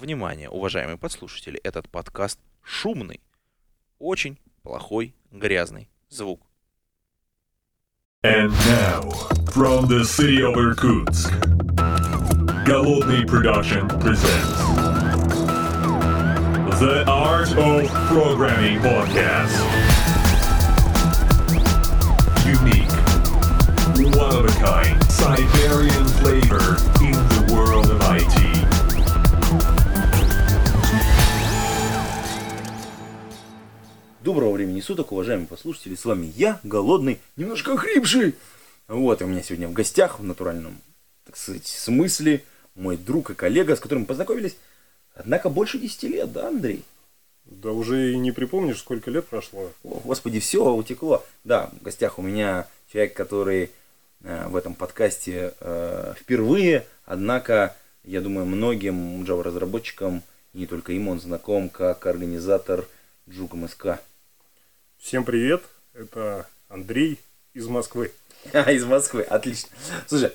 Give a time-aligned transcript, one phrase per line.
[0.00, 3.20] Внимание, уважаемые подслушатели, этот подкаст шумный.
[3.98, 6.40] Очень плохой, грязный звук.
[8.22, 9.02] And now,
[9.52, 11.30] from the city of Irkutsk,
[12.64, 14.58] Голодный Production presents
[16.80, 19.52] The Art of Programming Podcast.
[22.46, 22.90] Unique,
[24.16, 28.39] one of a kind, Siberian flavor in the world of IT.
[34.22, 35.94] Доброго времени суток, уважаемые послушатели.
[35.94, 38.34] С вами я, голодный, немножко хрипший.
[38.86, 40.78] Вот, и у меня сегодня в гостях, в натуральном,
[41.24, 44.58] так сказать, смысле, мой друг и коллега, с которым мы познакомились,
[45.14, 46.84] однако больше 10 лет, да, Андрей?
[47.46, 49.72] Да уже и не припомнишь, сколько лет прошло.
[49.84, 51.24] О, господи, все утекло.
[51.44, 53.70] Да, в гостях у меня человек, который
[54.22, 57.74] э, в этом подкасте э, впервые, однако,
[58.04, 62.86] я думаю, многим Java-разработчикам, и не только им, он знаком как организатор
[63.26, 64.00] Джук МСК.
[65.00, 65.62] Всем привет,
[65.94, 67.18] это Андрей
[67.54, 68.12] из Москвы.
[68.52, 69.70] А, из Москвы, отлично.
[70.06, 70.32] Слушай,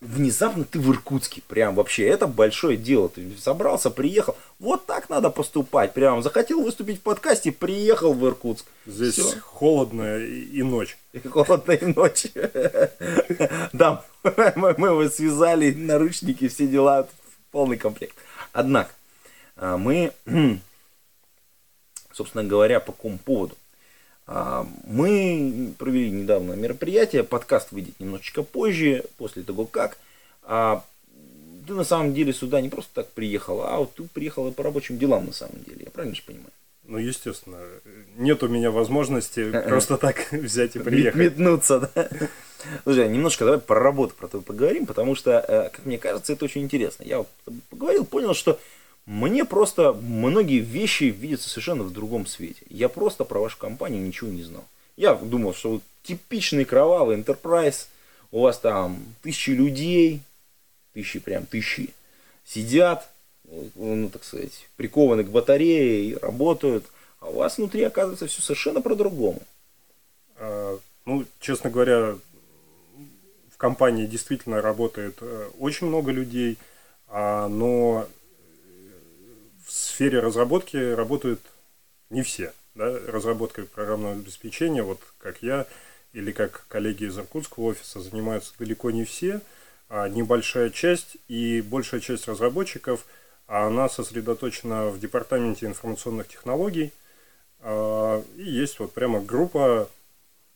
[0.00, 3.08] внезапно ты в Иркутске, прям вообще, это большое дело.
[3.08, 8.66] Ты собрался, приехал, вот так надо поступать, прям захотел выступить в подкасте, приехал в Иркутск.
[8.86, 9.40] Здесь Всё.
[9.40, 10.98] холодно и и ночь.
[11.12, 12.26] И холодная ночь.
[13.72, 17.08] Да, мы мы его связали, наручники, все дела,
[17.50, 18.14] полный комплект.
[18.52, 18.90] Однако,
[19.56, 20.12] а, мы,
[22.12, 23.56] собственно говоря, по какому поводу?
[24.26, 29.98] А, Мы провели недавно мероприятие, подкаст выйдет немножечко позже, после того как.
[30.42, 30.84] А,
[31.66, 34.62] Ты на самом деле сюда не просто так приехал, а вот ты приехал и по
[34.62, 36.50] рабочим делам на самом деле, я правильно же понимаю?
[36.86, 37.58] Ну, естественно,
[38.16, 41.20] нет у меня возможности просто так взять и приехать.
[41.20, 42.08] Метнуться, да?
[42.84, 46.46] Слушай, немножко давай про работу про твою поговорим, потому что, э, как мне кажется, это
[46.46, 47.02] очень интересно.
[47.04, 47.28] Я вот
[47.68, 48.58] поговорил, понял, что
[49.06, 52.62] мне просто многие вещи видятся совершенно в другом свете.
[52.68, 54.64] Я просто про вашу компанию ничего не знал.
[54.96, 57.86] Я думал, что вы типичный кровавый enterprise,
[58.30, 60.20] у вас там тысячи людей,
[60.92, 61.90] тысячи прям тысячи,
[62.44, 63.08] сидят,
[63.74, 66.84] ну, так сказать, прикованы к батарее и работают,
[67.20, 69.42] а у вас внутри оказывается все совершенно по-другому.
[70.36, 72.16] А, Ну, честно говоря,
[73.52, 76.56] в компании действительно работает э, очень много людей,
[77.08, 78.08] а, но
[79.66, 81.40] в сфере разработки работают
[82.10, 82.52] не все.
[82.74, 82.98] Да?
[83.06, 85.66] Разработкой программного обеспечения, вот как я
[86.12, 89.40] или как коллеги из Иркутского офиса, занимаются далеко не все,
[89.88, 93.06] а небольшая часть и большая часть разработчиков,
[93.46, 96.92] а она сосредоточена в департаменте информационных технологий,
[97.60, 99.88] а, и есть вот прямо группа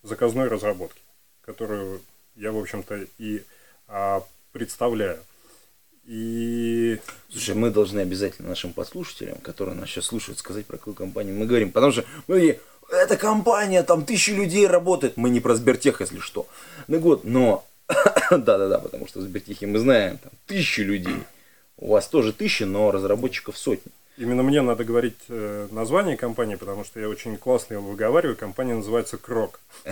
[0.02, 1.00] заказной разработки,
[1.42, 2.00] которую
[2.36, 3.42] я, в общем-то, и
[3.88, 5.18] а, представляю.
[6.08, 6.98] И
[7.30, 11.44] Слушай, мы должны обязательно нашим подслушателям, которые нас сейчас слушают, сказать, про какую компанию мы
[11.44, 11.70] говорим.
[11.70, 12.58] Потому что мы
[12.90, 15.18] эта компания, там тысячи людей работает.
[15.18, 16.46] Мы не про Сбертех, если что.
[16.86, 17.66] Ну вот, но...
[18.30, 21.22] Да-да-да, потому что в Сбертехе мы знаем, там тысячи людей.
[21.76, 23.92] У вас тоже тысячи, но разработчиков сотни.
[24.16, 28.36] именно мне надо говорить э, название компании, потому что я очень классно его выговариваю.
[28.36, 29.60] Компания называется Крок.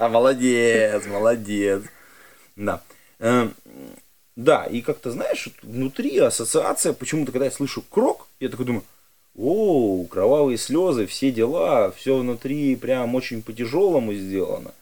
[0.00, 1.82] Молодец, молодец.
[2.56, 2.82] Да.
[4.36, 8.84] Да, и как-то, знаешь, внутри ассоциация, почему-то, когда я слышу крок, я такой думаю,
[9.36, 14.72] о, кровавые слезы, все дела, все внутри прям очень по-тяжелому сделано.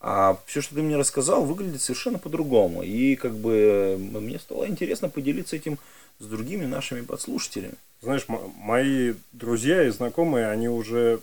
[0.00, 2.82] А все, что ты мне рассказал, выглядит совершенно по-другому.
[2.82, 5.78] И как бы мне стало интересно поделиться этим
[6.20, 7.74] с другими нашими подслушателями.
[8.00, 11.20] Знаешь, мои друзья и знакомые, они уже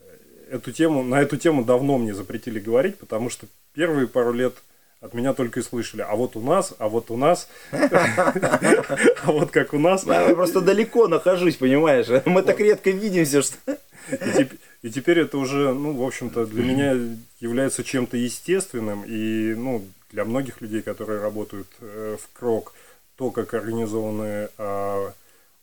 [0.00, 0.04] э,
[0.52, 4.54] эту тему, на эту тему давно мне запретили говорить, потому что первые пару лет
[5.00, 9.50] от меня только и слышали, а вот у нас, а вот у нас, а вот
[9.50, 10.04] как у нас.
[10.04, 12.06] Я просто далеко нахожусь, понимаешь?
[12.26, 13.56] Мы так редко видимся, что...
[14.10, 16.96] И, теп- и теперь это уже, ну, в общем-то, для меня
[17.38, 19.04] является чем-то естественным.
[19.06, 22.72] И, ну, для многих людей, которые работают э, в КРОК,
[23.16, 25.12] то, как организованы а,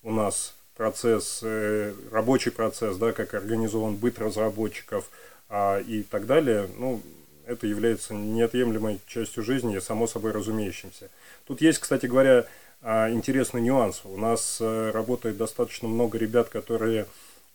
[0.03, 5.09] у нас процесс, э, рабочий процесс, да, как организован быт разработчиков
[5.49, 7.01] а, и так далее, ну,
[7.47, 11.09] это является неотъемлемой частью жизни и само собой разумеющимся.
[11.45, 12.45] Тут есть, кстати говоря,
[12.81, 14.01] а, интересный нюанс.
[14.03, 17.07] У нас э, работает достаточно много ребят, которые,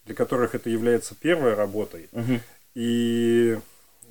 [0.04, 2.08] для которых это является первой работой.
[2.74, 3.58] И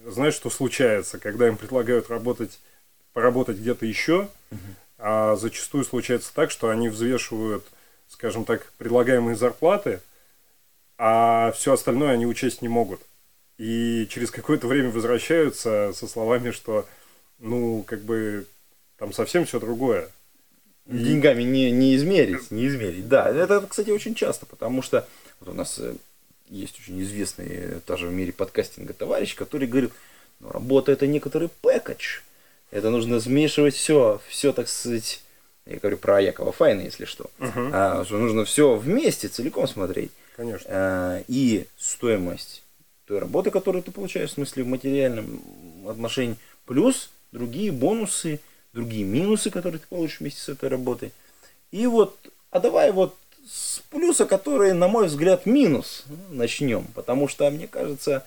[0.05, 2.59] знаешь, что случается, когда им предлагают работать,
[3.13, 4.29] поработать где-то еще,
[4.97, 7.65] а зачастую случается так, что они взвешивают,
[8.07, 9.99] скажем так, предлагаемые зарплаты,
[10.97, 13.01] а все остальное они учесть не могут.
[13.61, 16.87] И через какое-то время возвращаются со словами, что,
[17.37, 18.47] ну, как бы,
[18.97, 20.09] там совсем все другое.
[20.87, 23.07] деньгами не, не измерить, не измерить.
[23.07, 25.07] Да, это, кстати, очень часто, потому что
[25.39, 25.93] вот у нас э,
[26.49, 29.91] есть очень известный э, тоже в мире подкастинга товарищ, который говорит,
[30.39, 32.21] ну, работа это некоторый пэкэдж.
[32.71, 35.21] Это нужно смешивать все, все, так сказать,
[35.67, 37.29] я говорю про Якова Файна, если что.
[37.37, 40.09] А, что нужно все вместе, целиком смотреть.
[40.35, 40.67] Конечно.
[40.67, 42.63] А, и стоимость
[43.05, 45.41] той работы, которую ты получаешь, в смысле в материальном
[45.87, 48.39] отношении, плюс другие бонусы,
[48.73, 51.11] другие минусы, которые ты получишь вместе с этой работой.
[51.71, 52.17] И вот,
[52.51, 53.15] а давай вот
[53.47, 56.85] с плюса, который, на мой взгляд, минус, ну, начнем.
[56.93, 58.25] Потому что, мне кажется,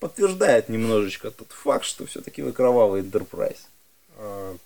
[0.00, 3.58] подтверждает немножечко тот факт, что все-таки вы кровавый Enterprise.
[4.16, 4.56] А,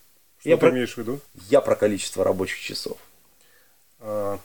[0.40, 1.20] Что Я ты про- имеешь в виду?
[1.50, 2.96] Я про количество рабочих часов.
[4.00, 4.38] А,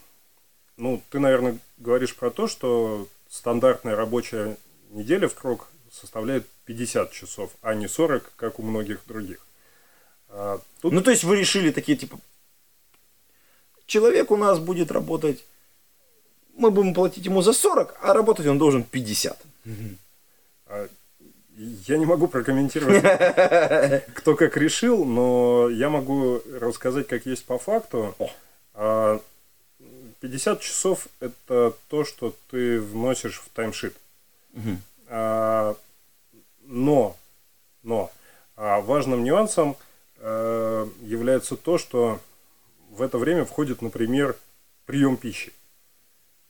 [0.76, 4.58] Ну, ты, наверное, говоришь про то, что стандартная рабочая
[4.94, 9.46] неделя в крок составляет 50 часов, а не 40, как у многих других.
[10.30, 12.20] А, Тут Ну, то есть вы решили такие, типа,
[13.86, 15.44] человек у нас будет работать,
[16.56, 19.42] мы будем платить ему за 40, а работать он должен 50.
[20.68, 20.88] а,
[21.58, 23.04] я не могу прокомментировать,
[24.16, 28.16] кто как решил, но я могу рассказать, как есть по факту.
[28.18, 28.32] О.
[28.74, 29.22] А,
[30.22, 33.94] 50 часов– это то, что ты вносишь в таймшит.
[35.08, 35.76] А,
[36.66, 37.16] но,
[37.84, 38.12] но
[38.56, 39.76] а, важным нюансом
[40.18, 42.20] э, является то, что
[42.90, 44.36] в это время входит, например,
[44.86, 45.52] прием пищи.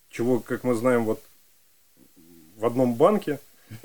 [0.10, 1.22] Чего, как мы знаем, вот
[2.58, 3.40] в одном банке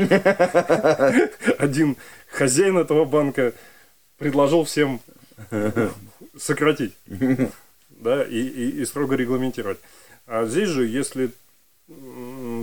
[1.59, 1.97] один
[2.29, 3.53] хозяин этого банка
[4.19, 5.01] предложил всем
[6.37, 6.95] сократить,
[7.91, 9.79] да, и, и- и строго регламентировать.
[10.27, 11.31] А здесь же, если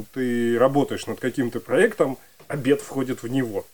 [0.03, 3.65] ты работаешь над каким-то проектом, обед входит в него.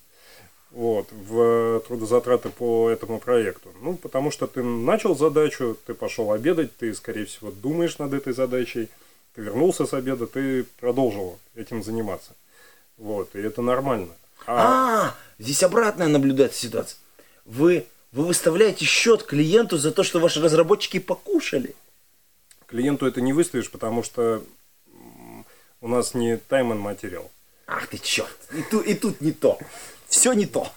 [0.71, 3.73] Вот, в трудозатраты по этому проекту.
[3.81, 8.31] Ну, потому что ты начал задачу, ты пошел обедать, ты, скорее всего, думаешь над этой
[8.31, 8.87] задачей,
[9.35, 12.33] ты вернулся с обеда, ты продолжил этим заниматься.
[12.97, 14.13] Вот, и это нормально.
[14.45, 16.97] А, А, здесь обратная наблюдается ситуация.
[17.45, 21.75] Вы, вы выставляете счет клиенту за то, что ваши разработчики покушали.
[22.67, 24.41] клиенту это не выставишь, потому что
[25.81, 27.29] у нас не and материал.
[27.67, 29.59] Ах ты черт, и, ту- и тут не то.
[30.07, 30.67] Все не то.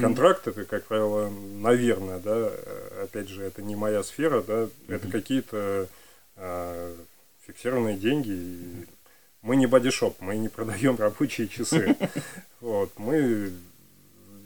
[0.00, 5.08] Контракт это, как правило, наверное, да, э, опять же, это не моя сфера, да, это
[5.10, 5.88] какие-то
[6.36, 6.94] э,
[7.46, 8.30] фиксированные деньги.
[8.30, 8.86] и
[9.42, 11.96] мы не бодишоп, мы не продаем рабочие часы.
[12.60, 13.52] Вот, мы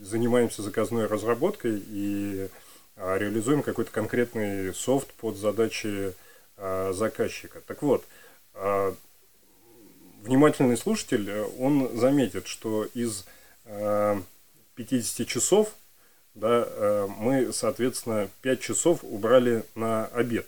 [0.00, 2.48] занимаемся заказной разработкой и
[2.96, 6.14] а, реализуем какой-то конкретный софт под задачи
[6.56, 7.60] а, заказчика.
[7.64, 8.04] Так вот,
[8.54, 8.92] а,
[10.28, 13.24] внимательный слушатель, э, он заметит, что из
[13.64, 14.20] э,
[14.74, 15.74] 50 часов
[16.34, 20.46] да, э, мы, соответственно, 5 часов убрали на обед.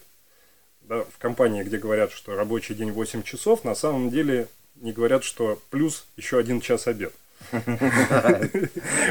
[0.83, 5.25] Да, в компании, где говорят, что рабочий день 8 часов, на самом деле не говорят,
[5.25, 7.13] что плюс еще один час обед.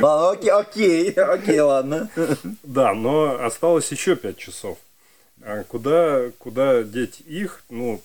[0.01, 2.10] Окей, окей, окей, ладно.
[2.63, 4.77] Да, но осталось еще 5 часов.
[5.68, 7.63] Куда, куда деть их?
[7.69, 8.01] Ну,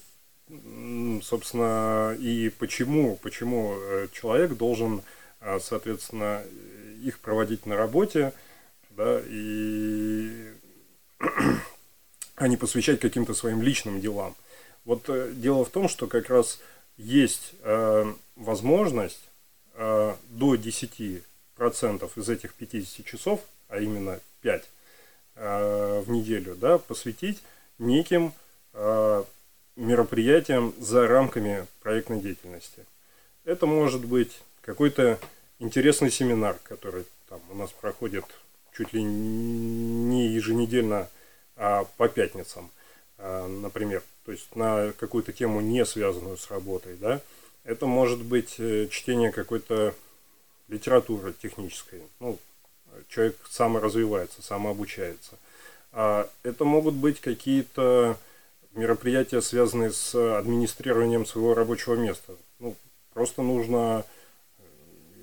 [1.22, 5.02] собственно, и почему, почему э, человек должен,
[5.40, 6.42] а, соответственно,
[7.02, 8.32] их проводить на работе,
[8.90, 10.52] да, и
[12.36, 14.34] а не посвящать каким-то своим личным делам.
[14.84, 16.60] Вот э, дело в том, что как раз
[16.96, 19.22] есть э, возможность
[19.74, 21.22] э, до 10%
[22.16, 24.64] из этих 50 часов, а именно 5
[25.36, 27.42] э, в неделю, да, посвятить
[27.78, 28.32] неким
[28.72, 29.24] э,
[29.76, 32.84] мероприятиям за рамками проектной деятельности.
[33.44, 35.18] Это может быть какой-то
[35.58, 38.24] интересный семинар, который там у нас проходит
[38.76, 41.08] чуть ли не еженедельно,
[41.56, 42.70] а по пятницам,
[43.18, 44.02] а, например.
[44.24, 46.96] То есть на какую-то тему, не связанную с работой.
[46.96, 47.20] Да?
[47.64, 49.94] Это может быть э, чтение какой-то
[50.68, 52.00] литературы технической.
[52.20, 52.38] Ну,
[53.08, 55.38] человек саморазвивается, самообучается.
[55.92, 58.18] А это могут быть какие-то
[58.74, 62.34] мероприятия, связанные с администрированием своего рабочего места.
[62.58, 62.76] Ну,
[63.12, 64.04] просто нужно,
[64.58, 64.62] э,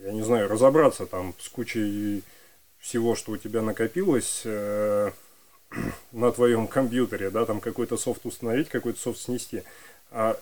[0.05, 2.23] я не знаю, разобраться там с кучей
[2.79, 5.11] всего, что у тебя накопилось э,
[6.11, 9.63] на твоем компьютере, да, там какой-то софт установить, какой-то софт снести.
[10.11, 10.37] А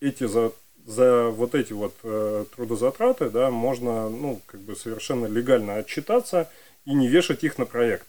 [0.00, 0.52] эти за,
[0.86, 6.50] за вот эти вот э, трудозатраты, да, можно, ну, как бы совершенно легально отчитаться
[6.84, 8.06] и не вешать их на проект.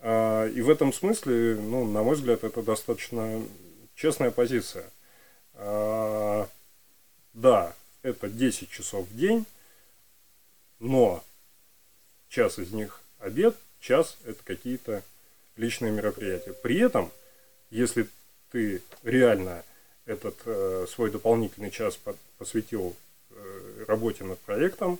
[0.00, 3.42] А, И в этом смысле, ну, на мой взгляд, это достаточно
[3.94, 4.90] честная позиция.
[5.54, 6.48] А,
[7.34, 9.46] Да, это 10 часов в день,
[10.78, 11.22] но
[12.28, 15.02] час из них обед, час это какие-то
[15.56, 16.52] личные мероприятия.
[16.52, 17.10] При этом
[17.70, 18.08] если
[18.50, 19.64] ты реально
[20.06, 22.96] этот э, свой дополнительный час по- посвятил
[23.30, 24.98] э, работе над проектом,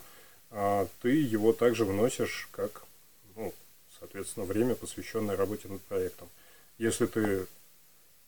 [0.51, 2.85] а ты его также вносишь как,
[4.01, 6.29] соответственно, время, посвященное работе над проектом.
[6.79, 7.47] Если ты,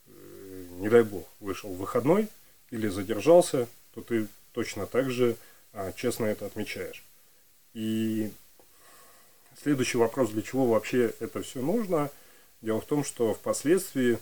[0.06, 2.28] э, не дай бог, вышел в выходной
[2.70, 5.36] или задержался, то ты точно так же
[5.72, 7.02] а, честно это отмечаешь.
[7.74, 8.30] И
[9.62, 12.10] следующий вопрос, для чего вообще это все нужно?
[12.60, 14.18] Дело в том, что впоследствии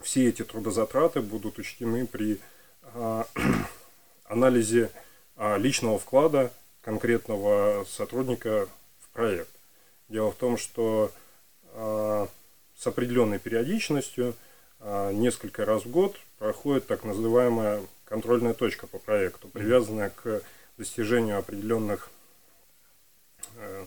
[0.00, 2.40] все эти трудозатраты будут учтены при
[2.82, 3.26] а,
[4.24, 4.90] анализе
[5.36, 8.68] а, личного вклада конкретного сотрудника
[9.00, 9.53] в проект.
[10.08, 11.10] Дело в том, что
[11.72, 12.28] а,
[12.76, 14.34] с определенной периодичностью
[14.80, 20.42] а, несколько раз в год проходит так называемая контрольная точка по проекту, привязанная к
[20.76, 22.10] достижению определенных
[23.56, 23.86] э,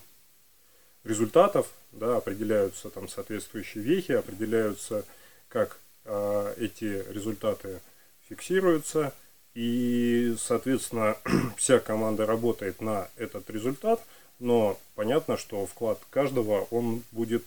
[1.03, 5.05] результатов, да, определяются там соответствующие вехи, определяются,
[5.49, 7.81] как э, эти результаты
[8.27, 9.13] фиксируются,
[9.53, 11.17] и, соответственно,
[11.57, 14.03] вся команда работает на этот результат,
[14.39, 17.43] но понятно, что вклад каждого, он будет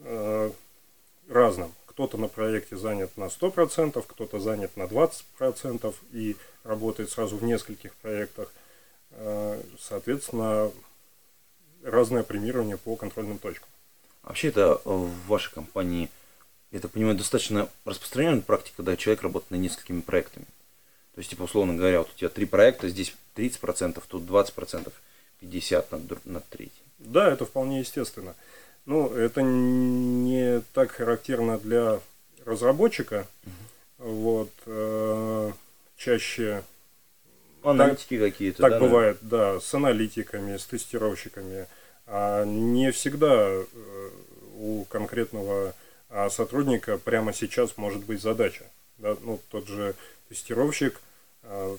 [0.00, 0.50] э,
[1.28, 1.72] разным.
[1.86, 7.94] Кто-то на проекте занят на 100%, кто-то занят на 20% и работает сразу в нескольких
[7.96, 8.52] проектах.
[9.12, 10.70] Э, Соответственно,
[11.82, 13.68] разное премирование по контрольным точкам.
[14.22, 16.10] Вообще это в вашей компании,
[16.70, 20.44] я так понимаю, достаточно распространенная практика, когда человек работает над несколькими проектами.
[21.14, 24.92] То есть, типа, условно говоря, вот у тебя три проекта, здесь 30%, тут 20%,
[25.40, 26.84] 50% над, дру- над третьим.
[26.98, 28.34] Да, это вполне естественно.
[28.86, 32.00] Ну, это не так характерно для
[32.44, 33.26] разработчика.
[33.98, 35.52] Вот, э,
[35.96, 36.62] чаще
[37.62, 38.62] Аналитики какие-то.
[38.62, 41.66] Так да, бывает, да, с аналитиками, с тестировщиками.
[42.06, 43.64] А не всегда э,
[44.56, 45.74] у конкретного
[46.10, 48.64] а, сотрудника прямо сейчас может быть задача.
[48.98, 49.16] Да?
[49.22, 49.94] Ну, тот же
[50.28, 51.00] тестировщик,
[51.42, 51.76] а,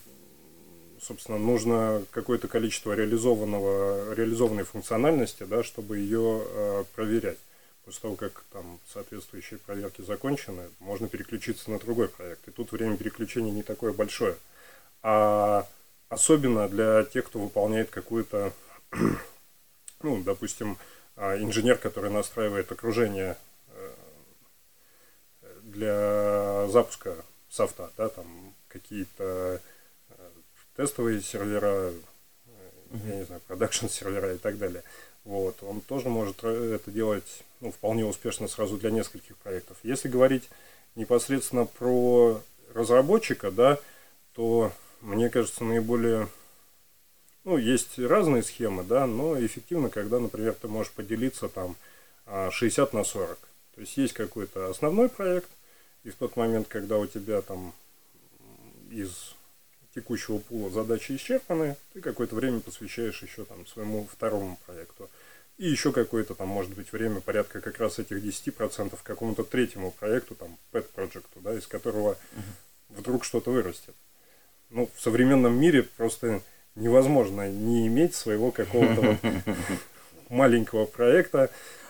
[1.02, 7.38] собственно, нужно какое-то количество реализованного, реализованной функциональности, да, чтобы ее а, проверять.
[7.86, 12.48] После того, как там соответствующие проверки закончены, можно переключиться на другой проект.
[12.48, 14.36] И тут время переключения не такое большое.
[15.02, 15.68] А
[16.10, 18.54] особенно для тех, кто выполняет какую-то,
[20.04, 20.78] ну, допустим,
[21.16, 23.38] а, инженер, который настраивает окружение
[23.70, 23.92] э,
[25.64, 27.16] для запуска
[27.50, 29.60] софта, да, там какие-то э,
[30.80, 31.94] тестовые сервера, э,
[33.06, 34.82] я не знаю, продакшн сервера и так далее.
[35.26, 39.76] Вот, он тоже может э, это делать ну, вполне успешно сразу для нескольких проектов.
[39.84, 40.50] Если говорить
[40.96, 42.42] непосредственно про
[42.74, 43.78] разработчика, да,
[44.34, 44.72] то
[45.02, 46.30] мне кажется, наиболее...
[47.44, 51.76] Ну, есть разные схемы, да, но эффективно, когда, например, ты можешь поделиться там
[52.26, 53.38] а, 60 на 40.
[53.76, 55.50] То есть есть какой-то основной проект,
[56.06, 57.74] и в тот момент, когда у тебя там
[58.90, 59.36] из
[59.96, 65.10] текущего пула задачи исчерпаны, ты какое-то время посвящаешь еще там своему второму проекту.
[65.58, 70.36] И еще какое-то там, может быть, время, порядка как раз этих 10% какому-то третьему проекту,
[70.36, 72.18] там, pet проекту, да, из которого
[72.88, 73.94] вдруг что-то вырастет.
[74.70, 76.42] Ну, в современном мире просто
[76.76, 79.18] невозможно не иметь своего какого-то вот
[80.30, 81.50] маленького проекта,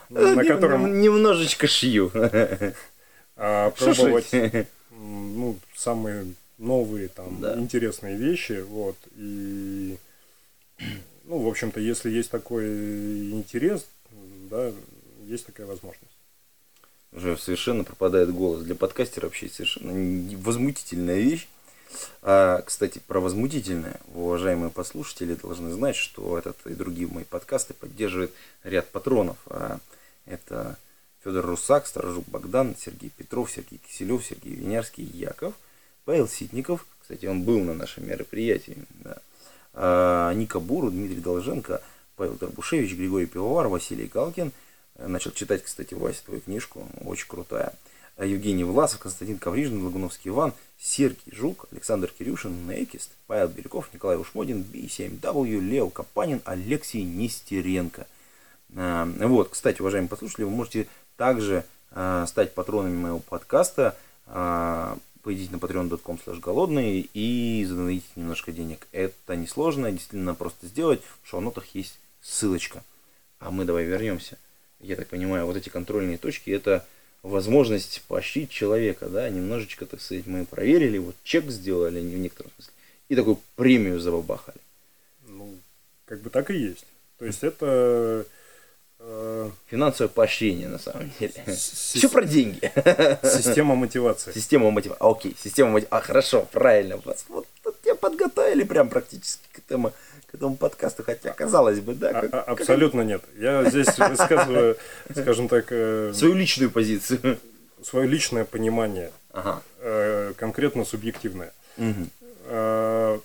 [0.10, 2.12] на Нем- котором Немножечко шью.
[3.36, 4.32] а, пробовать
[4.90, 7.58] ну, самые новые там Да.
[7.58, 9.98] интересные вещи, вот, и
[11.26, 13.86] ну, в общем-то, если есть такой интерес,
[14.50, 14.72] да,
[15.26, 16.06] есть такая возможность.
[17.12, 18.64] Уже совершенно пропадает голос.
[18.64, 21.48] Для подкастера вообще совершенно возмутительная вещь.
[22.22, 24.00] А, кстати, про возмутительное.
[24.14, 28.32] Уважаемые послушатели должны знать, что этот и другие мои подкасты поддерживает
[28.64, 29.38] ряд патронов.
[29.48, 29.80] А,
[30.26, 30.78] это
[31.24, 35.56] Федор Русак, Сторожук Богдан, Сергей Петров, Сергей Киселев, Сергей Винярский, Яков,
[36.10, 36.88] Павел Ситников.
[37.04, 38.78] Кстати, он был на нашем мероприятии.
[39.04, 39.18] Да.
[39.76, 41.84] А, Ника Буру, Дмитрий Долженко,
[42.16, 44.52] Павел Горбушевич, Григорий Пивовар, Василий Галкин.
[44.96, 47.74] Э, Начал читать, кстати, Вася, твою книжку, очень крутая.
[48.18, 54.18] А Евгений Власов, Константин Коврижин, Лагуновский Иван, Сергей Жук, Александр Кирюшин, Нейкист, Павел Беляков, Николай
[54.18, 58.08] Ушмодин, B7W, Лео Капанин, Алексей Нестеренко.
[58.76, 60.88] А, Вот, кстати, уважаемые послушатели, вы можете
[61.18, 63.96] также стать патронами моего подкаста.
[65.24, 68.88] Пойдите на patreon.com голодные и задонатите немножко денег.
[68.92, 71.02] Это несложно, действительно просто сделать.
[71.24, 72.84] В шоу-нотах есть ссылочка.
[73.40, 74.38] А мы давай вернемся.
[74.80, 76.86] Я так понимаю, вот эти контрольные точки это
[77.22, 82.74] возможность поощрить человека, да, немножечко, так сказать, мы проверили, вот чек сделали в некотором смысле,
[83.10, 84.60] и такую премию забабахали.
[85.28, 85.54] Ну,
[86.06, 86.86] как бы так и есть.
[87.18, 88.26] То есть это,
[89.68, 91.34] Финансовое поощрение, на самом деле.
[91.48, 92.72] С- Все про деньги.
[93.24, 94.32] система мотивации.
[94.34, 95.02] Система мотивации.
[95.04, 95.98] А, окей, система мотивации.
[95.98, 96.98] А, хорошо, правильно.
[97.04, 99.94] Вот, вот, вот тебя подготовили прям практически к этому,
[100.32, 102.10] к этому подкасту, хотя, казалось бы, да.
[102.10, 103.22] А- как- а- как абсолютно нет.
[103.38, 104.78] Я здесь высказываю,
[105.12, 107.40] скажем так, э, Свою личную позицию.
[107.84, 109.62] свое личное понимание, Ага.
[109.80, 111.54] э, конкретно субъективное.
[111.78, 112.10] Мгм.
[112.46, 113.20] Э,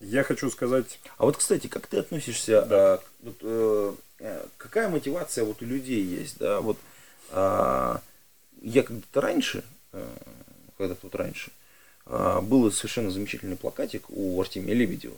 [0.00, 3.94] Я хочу сказать, А вот, кстати, как ты относишься, а, вот, э, э,
[4.68, 6.78] какая мотивация вот у людей есть, да, вот
[7.30, 8.02] а,
[8.60, 10.16] я когда-то раньше, э,
[10.76, 11.50] когда-то вот раньше,
[12.04, 15.16] а, был совершенно замечательный плакатик у Артемия Лебедева,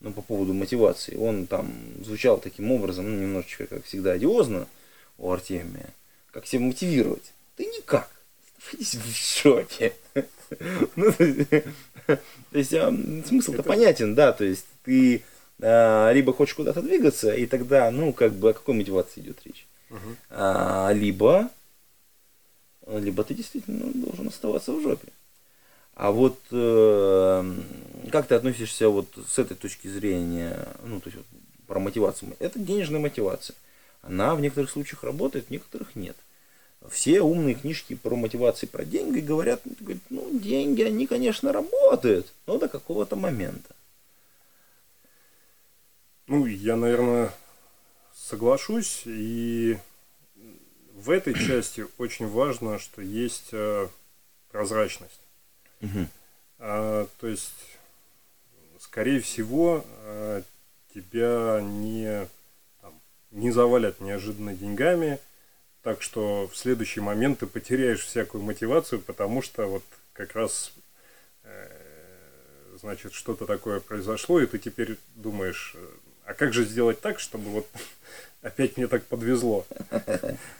[0.00, 1.16] ну, по поводу мотивации.
[1.16, 1.72] Он там
[2.04, 4.68] звучал таким образом, ну, немножечко, как всегда, одиозно
[5.18, 5.90] у Артемия.
[6.30, 7.32] Как себя мотивировать?
[7.58, 8.10] Да никак.
[8.58, 9.94] Находись в жопе.
[10.94, 11.10] Ну,
[12.06, 12.18] то
[12.52, 12.92] есть, а,
[13.26, 15.24] смысл-то понятен, да, то есть ты
[15.58, 19.66] либо хочешь куда-то двигаться, и тогда, ну, как бы, о какой мотивации идет речь?
[20.30, 21.48] А, либо,
[22.86, 25.08] либо ты действительно должен оставаться в жопе.
[25.94, 27.54] А вот э,
[28.10, 31.26] как ты относишься вот с этой точки зрения, ну, то есть вот,
[31.68, 32.34] про мотивацию?
[32.40, 33.54] Это денежная мотивация.
[34.02, 36.16] Она в некоторых случаях работает, в некоторых нет.
[36.90, 39.62] Все умные книжки про мотивации, про деньги говорят,
[40.10, 43.74] ну, деньги, они, конечно, работают, но до какого-то момента.
[46.26, 47.32] Ну, я, наверное,
[48.14, 49.02] соглашусь.
[49.06, 49.78] И
[50.94, 53.88] в этой части очень важно, что есть э,
[54.50, 55.20] прозрачность.
[56.58, 57.78] А, то есть,
[58.78, 60.42] скорее всего, а,
[60.94, 62.28] тебя не,
[62.80, 62.94] там,
[63.32, 65.18] не завалят неожиданно деньгами,
[65.82, 70.72] так что в следующий момент ты потеряешь всякую мотивацию, потому что вот как раз
[71.42, 75.86] э, значит что-то такое произошло, и ты теперь думаешь, э,
[76.26, 77.66] а как же сделать так, чтобы вот
[78.42, 79.66] опять мне так подвезло.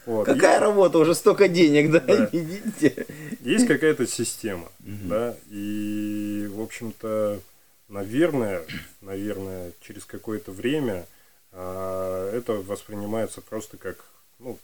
[0.06, 0.26] Вот.
[0.26, 2.26] Какая работа, уже столько денег, да, Да.
[2.33, 3.06] видите?
[3.40, 7.40] есть какая-то система, да, и, в общем-то,
[7.88, 8.62] наверное,
[9.00, 11.07] наверное, через какое-то время
[11.53, 14.05] а, это воспринимается просто как,
[14.38, 14.59] ну,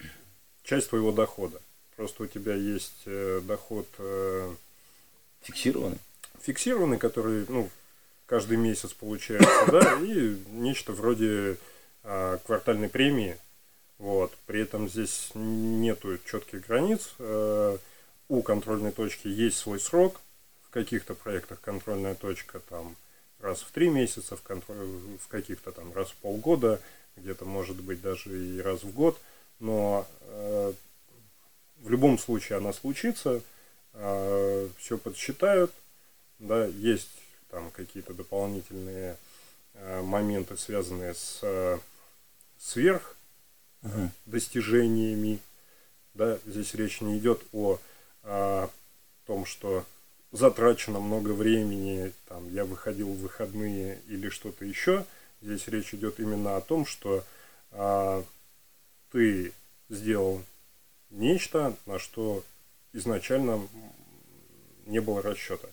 [0.63, 1.59] часть твоего дохода.
[1.97, 4.55] Просто у тебя есть э, доход э,
[5.43, 5.97] Фиксированы.
[6.43, 7.69] фиксированный, который, ну,
[8.31, 11.57] каждый месяц получается, да, и нечто вроде
[12.05, 13.37] а, квартальной премии.
[13.99, 14.33] Вот.
[14.47, 17.11] При этом здесь нету четких границ.
[17.19, 17.77] Э,
[18.29, 20.21] У контрольной точки есть свой срок.
[20.63, 22.95] В каких-то проектах контрольная точка там
[23.41, 26.81] раз в три месяца, в, контроль- в каких-то там раз в полгода,
[27.17, 29.19] где-то может быть даже и раз в год.
[29.59, 30.73] Но э,
[31.83, 33.43] в любом случае она случится,
[33.93, 35.73] все подсчитают,
[36.39, 37.20] да, есть
[37.51, 39.17] там какие-то дополнительные
[39.75, 41.79] э, моменты, связанные с э,
[42.59, 43.17] сверх
[44.27, 45.41] достижениями.
[46.13, 47.79] Да, здесь речь не идет о,
[48.23, 48.69] а,
[49.31, 49.85] том, что
[50.33, 55.07] затрачено много времени, там, я выходил в выходные или что-то еще.
[55.41, 57.25] Здесь речь идет именно о том, что
[57.71, 58.25] а,
[59.13, 59.53] ты
[59.89, 60.43] сделал
[61.11, 62.45] нечто, на что
[62.93, 63.67] изначально
[64.87, 65.69] не было расчета.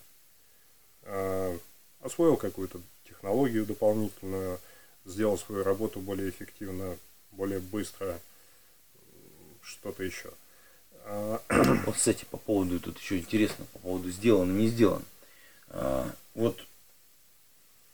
[1.01, 1.57] А,
[2.07, 4.59] освоил какую-то технологию дополнительную,
[5.05, 6.97] сделал свою работу более эффективно,
[7.31, 8.19] более быстро,
[9.61, 10.31] что-то еще.
[11.05, 11.41] А,
[11.85, 15.05] Вот, кстати, по поводу, тут еще интересно, по поводу сделано, не сделано.
[15.69, 16.65] А, Вот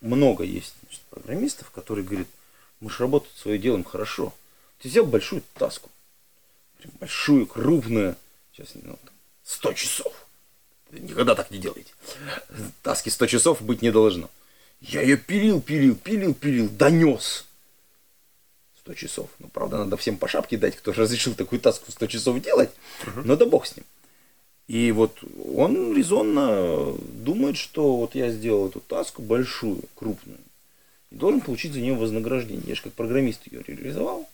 [0.01, 2.27] много есть значит, программистов, которые говорят,
[2.79, 4.33] мы же работать свое делаем хорошо.
[4.79, 5.89] Ты взял большую таску,
[6.99, 8.15] большую, крупную,
[8.51, 10.22] сейчас, ну, там, 100 часов.
[10.99, 11.91] Никогда так не делайте.
[12.81, 14.29] Таски 100 часов быть не должно.
[14.81, 17.45] Я ее пилил, пилил, пилил, пилил, донес.
[18.79, 19.29] 100 часов.
[19.39, 22.69] Ну, правда, надо всем по шапке дать, кто разрешил такую таску в 100 часов делать.
[23.23, 23.85] Но да бог с ним.
[24.67, 25.19] И вот
[25.55, 30.39] он резонно думает, что вот я сделал эту таску большую, крупную,
[31.11, 32.63] и должен получить за нее вознаграждение.
[32.67, 34.27] Я же как программист ее реализовал.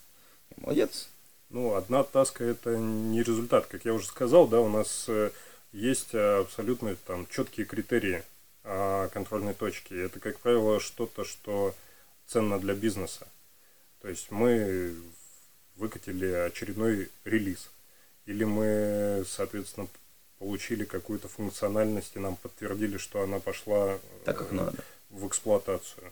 [0.52, 1.10] Я молодец.
[1.50, 3.66] Ну, одна таска это не результат.
[3.66, 5.32] Как я уже сказал, да, у нас э,
[5.72, 8.24] есть э, абсолютно там четкие критерии
[8.64, 9.94] а, контрольной точки.
[9.94, 11.76] Это, как правило, что-то, что
[12.28, 13.28] ценно для бизнеса.
[14.02, 14.96] То есть мы
[15.76, 17.70] выкатили очередной релиз.
[18.26, 19.88] Или мы, соответственно,
[20.38, 24.84] получили какую-то функциональность и нам подтвердили, что она пошла Так, как э, надо.
[25.10, 26.12] в эксплуатацию.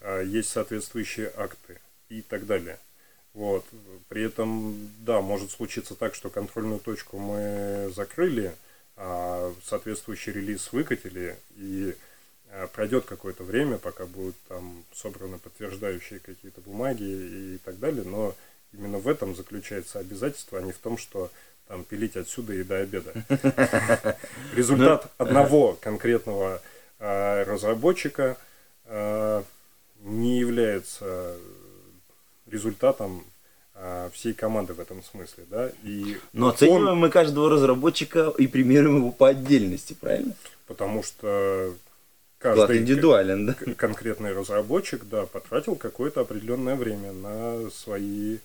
[0.00, 2.78] А, Есть соответствующие акты и так далее.
[3.34, 3.64] Вот.
[4.08, 8.54] При этом, да, может случиться так, что контрольную точку мы закрыли,
[9.64, 11.94] соответствующий релиз выкатили, и
[12.52, 17.04] а, пройдет какое-то время, пока будут там собраны подтверждающие какие-то бумаги
[17.54, 18.34] и так далее, но
[18.72, 21.30] именно в этом заключается обязательство, а не в том, что
[21.68, 23.12] там пилить отсюда и до обеда.
[24.54, 26.60] Результат одного конкретного
[26.98, 28.36] а, разработчика
[28.86, 29.44] а,
[30.00, 31.36] не является
[32.46, 33.29] результатом а,
[34.12, 38.98] всей команды в этом смысле, да, и Но он- оцениваем мы каждого разработчика и премируем
[38.98, 40.34] его по отдельности, правильно?
[40.66, 41.74] потому что
[42.38, 43.54] каждый индивидуален, да?
[43.76, 48.38] конкретный разработчик, да, потратил какое-то определенное время на свои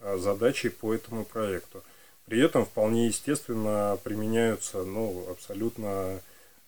[0.00, 1.82] а, задачи по этому проекту.
[2.26, 6.20] При этом вполне естественно применяются, ну, абсолютно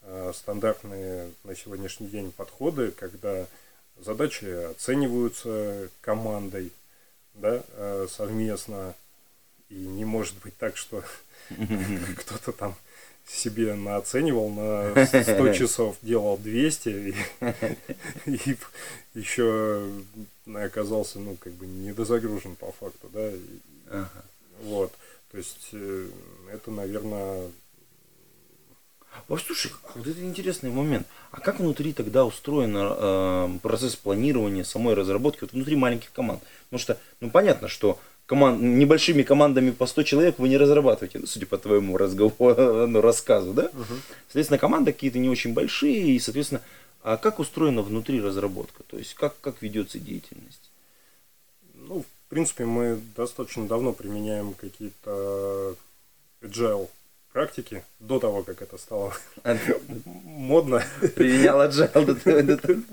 [0.02, 3.46] а, стандартные на сегодняшний день подходы, когда
[4.00, 6.72] задачи оцениваются командой,
[7.34, 8.94] да, а, совместно,
[9.68, 11.02] и не может быть так, что
[12.18, 12.74] кто-то там
[13.26, 17.14] себе наоценивал на 100 часов, делал 200 и,
[18.30, 18.56] и
[19.14, 19.88] еще
[20.54, 23.38] оказался, ну, как бы недозагружен по факту, да, и-
[23.90, 24.24] Ага.
[24.62, 24.92] вот,
[25.30, 26.08] то есть э,
[26.50, 27.50] это, наверное,
[29.28, 31.06] слушай, вот это интересный момент.
[31.30, 36.42] А как внутри тогда устроен э, процесс планирования самой разработки вот внутри маленьких команд?
[36.70, 41.26] Потому что, ну понятно, что команд, небольшими командами по 100 человек вы не разрабатываете, ну,
[41.26, 43.70] судя по твоему разговору, ну, рассказу, да?
[44.26, 46.62] Соответственно, команды какие-то не очень большие, и, соответственно,
[47.02, 48.82] а как устроена внутри разработка?
[48.84, 50.72] То есть, как, как ведется деятельность?
[51.92, 55.76] ну, в принципе, мы достаточно давно применяем какие-то
[56.40, 56.88] agile
[57.32, 59.12] практики до того, как это стало
[60.04, 60.82] модно.
[61.16, 62.84] Применял agile.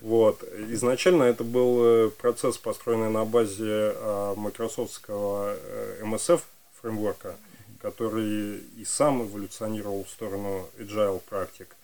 [0.00, 0.42] Вот.
[0.68, 6.40] Изначально это был э, процесс, построенный на базе а, майкрософтского э, MSF
[6.80, 7.34] фреймворка,
[7.80, 11.74] который и сам эволюционировал в сторону agile практик.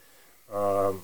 [0.48, 0.94] А,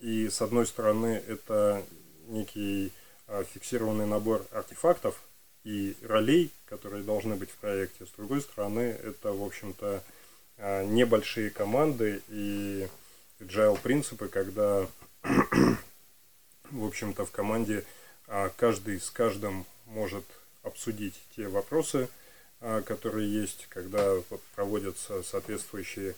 [0.00, 1.82] И с одной стороны это
[2.28, 2.92] некий
[3.26, 5.20] а, фиксированный набор артефактов
[5.64, 8.06] и ролей, которые должны быть в проекте.
[8.06, 10.02] С другой стороны, это, в общем-то,
[10.58, 12.88] а, небольшие команды и
[13.40, 14.86] agile принципы, когда
[16.70, 17.84] в общем-то, в команде
[18.26, 20.24] а, каждый с каждым может
[20.62, 22.08] обсудить те вопросы,
[22.60, 26.14] а, которые есть, когда вот проводятся соответствующие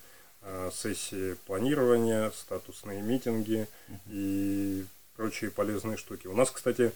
[0.72, 3.68] сессии планирования, статусные митинги
[4.08, 6.26] и прочие полезные штуки.
[6.26, 6.90] У нас, кстати,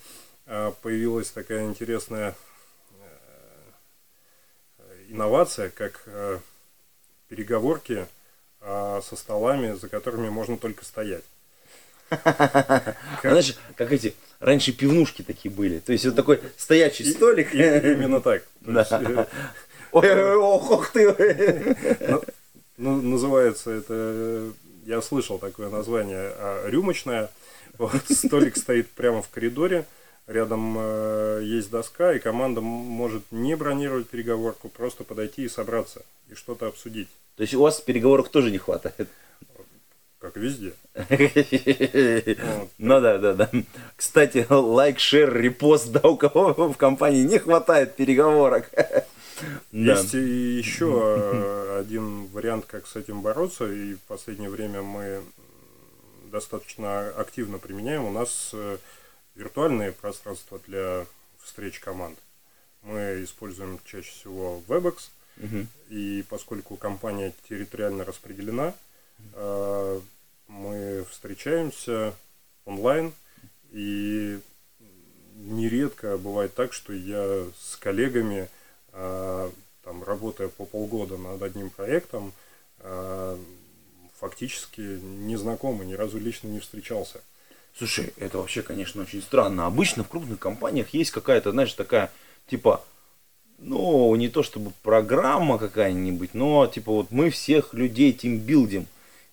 [0.83, 2.35] появилась такая интересная
[4.79, 6.39] э, инновация, как э,
[7.29, 8.07] переговорки
[8.61, 11.23] со столами, за которыми можно только стоять.
[13.23, 15.79] Знаешь, как эти, раньше пивнушки такие были.
[15.79, 17.55] То есть, вот такой стоячий столик.
[17.55, 18.45] И- именно так.
[18.65, 19.25] Э,
[19.93, 21.77] ох, ты.
[22.79, 24.51] Ну, называется это, э,
[24.85, 26.31] я слышал такое название,
[26.67, 27.31] рюмочная.
[27.79, 29.87] Вот, столик стоит прямо в коридоре,
[30.27, 36.35] рядом э, есть доска, и команда может не бронировать переговорку, просто подойти и собраться, и
[36.35, 39.09] что-то обсудить, То есть, у вас переговорок тоже не хватает.
[40.19, 40.73] как везде.
[42.79, 43.51] Ну да, да, да.
[43.97, 48.71] Кстати, лайк, шер, репост, да, у кого в компании не хватает переговорок.
[49.71, 55.21] Есть еще э, один вариант, как с этим бороться, и в последнее время мы
[56.33, 58.05] достаточно активно применяем.
[58.05, 58.79] У нас э,
[59.37, 61.07] виртуальные пространства для
[61.43, 62.19] встреч команд.
[62.83, 65.69] Мы используем чаще всего WebEx, Мгм.
[65.91, 68.75] и поскольку компания территориально распределена,
[69.35, 70.01] э,
[70.49, 72.15] мы встречаемся
[72.65, 73.13] онлайн,
[73.73, 74.41] и
[75.35, 78.49] нередко бывает так, что я с коллегами,
[78.93, 79.51] э,
[79.83, 82.33] там, работая по полгода над одним проектом,
[82.81, 83.39] э,
[84.19, 87.21] фактически не знакомы, ни разу лично не встречался.
[87.79, 89.67] Слушай, это вообще, конечно, очень странно.
[89.67, 92.11] Обычно в крупных компаниях есть какая-то, знаешь, такая,
[92.49, 92.83] типа,
[93.59, 98.87] ну, не то чтобы программа какая-нибудь, но, типа, вот мы всех людей тимбилдим.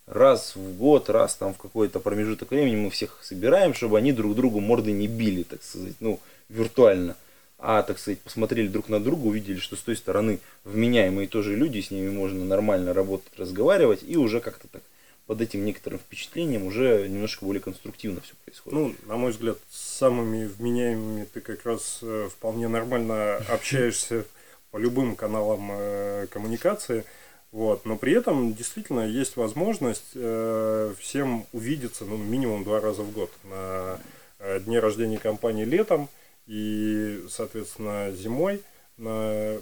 [0.08, 4.36] Раз в год, раз там в какой-то промежуток времени мы всех собираем, чтобы они друг
[4.36, 7.16] другу морды не били, так сказать, ну, виртуально.
[7.58, 11.80] А, так сказать, посмотрели друг на друга, увидели, что с той стороны вменяемые тоже люди,
[11.80, 14.82] с ними можно нормально работать, разговаривать, и уже как-то так
[15.26, 18.78] под этим некоторым впечатлением уже немножко более конструктивно все происходит.
[18.78, 24.26] Ну, на мой взгляд, с самыми вменяемыми ты как раз э, вполне нормально общаешься
[24.72, 27.06] по любым каналам э, коммуникации.
[27.52, 27.86] Вот.
[27.86, 33.32] Но при этом действительно есть возможность э, всем увидеться ну, минимум два раза в год.
[33.44, 34.00] На
[34.40, 36.10] э, дне рождения компании летом
[36.48, 38.62] и, соответственно, зимой
[38.98, 39.58] на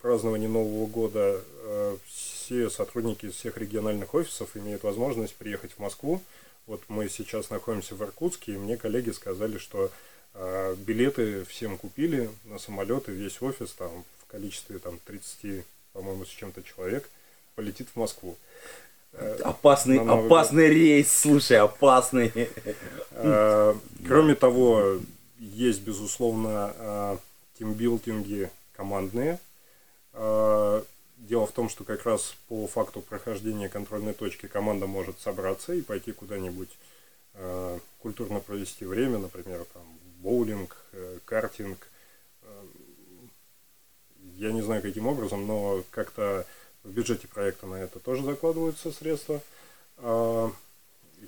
[0.00, 1.96] праздновании Нового года э,
[2.42, 6.20] все сотрудники из всех региональных офисов имеют возможность приехать в Москву.
[6.66, 9.90] Вот мы сейчас находимся в Иркутске, и мне коллеги сказали, что
[10.34, 16.28] А билеты всем купили на самолеты, весь офис там в количестве там 30, по-моему, с
[16.28, 17.08] чем-то человек
[17.54, 18.36] полетит в Москву.
[19.42, 22.32] Опасный, на Новый опасный рейс, слушай, опасный.
[23.12, 23.76] А,
[24.06, 24.98] Кроме того,
[25.38, 27.18] есть, безусловно, а,
[27.58, 29.38] тимбилдинги командные.
[31.28, 35.80] Дело в том, что как раз по факту прохождения контрольной точки команда может собраться и
[35.80, 36.70] пойти куда-нибудь
[37.34, 39.82] а, культурно провести время, например, там
[40.18, 41.86] боулинг, э, картинг.
[42.42, 42.64] А,
[44.36, 46.44] Я не знаю, каким образом, но как-то
[46.82, 49.40] в бюджете проекта на это тоже закладываются средства.
[49.98, 50.50] А,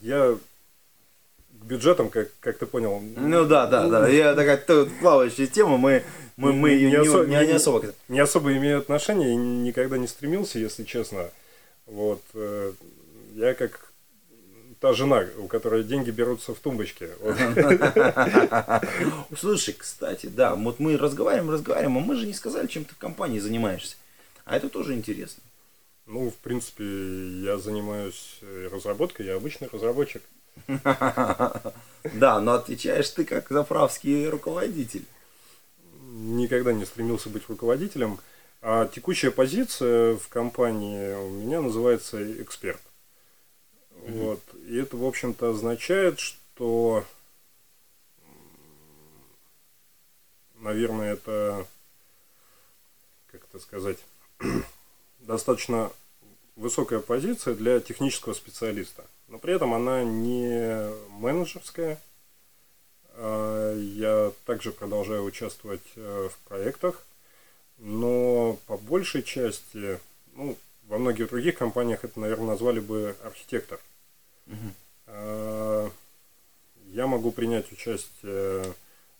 [0.02, 0.36] Я
[1.52, 4.08] к бюджетам, как, как ты понял, Ну да, да, да.
[4.08, 4.56] Я такая
[5.00, 6.02] плавающая тема, мы,
[6.36, 7.92] мы, мы Не не, осо- не- не особо.
[8.08, 11.30] не особо имею отношения и никогда не стремился, если честно.
[11.86, 12.22] Вот.
[12.34, 12.72] э,
[13.34, 13.92] Я как
[14.80, 17.10] та жена, у которой деньги берутся в тумбочке.
[19.38, 22.98] Слушай, кстати, да, вот мы разговариваем, разговариваем, а мы же не сказали, чем ты в
[22.98, 23.96] компании занимаешься.
[24.44, 25.42] А это тоже интересно.
[26.06, 26.84] Ну, в принципе,
[27.44, 30.22] я занимаюсь э, разработкой, я обычный разработчик.
[32.12, 35.06] Да, но отвечаешь ты как заправский руководитель.
[36.16, 38.20] Никогда не стремился быть руководителем.
[38.62, 42.80] А текущая позиция в компании у меня называется эксперт.
[44.06, 44.40] Вот.
[44.68, 47.04] И это, в общем-то, означает, что,
[50.54, 51.66] наверное, это,
[53.32, 53.98] как это сказать,
[55.18, 55.90] достаточно
[56.54, 59.04] высокая позиция для технического специалиста.
[59.26, 62.00] Но при этом она не менеджерская.
[63.16, 67.04] А, Я также продолжаю участвовать э, в проектах,
[67.78, 69.98] но по большей части,
[70.34, 70.56] ну,
[70.88, 73.80] во многих других компаниях это, наверное, назвали бы архитектор.
[75.06, 75.90] А,
[76.86, 78.74] Я могу принять участие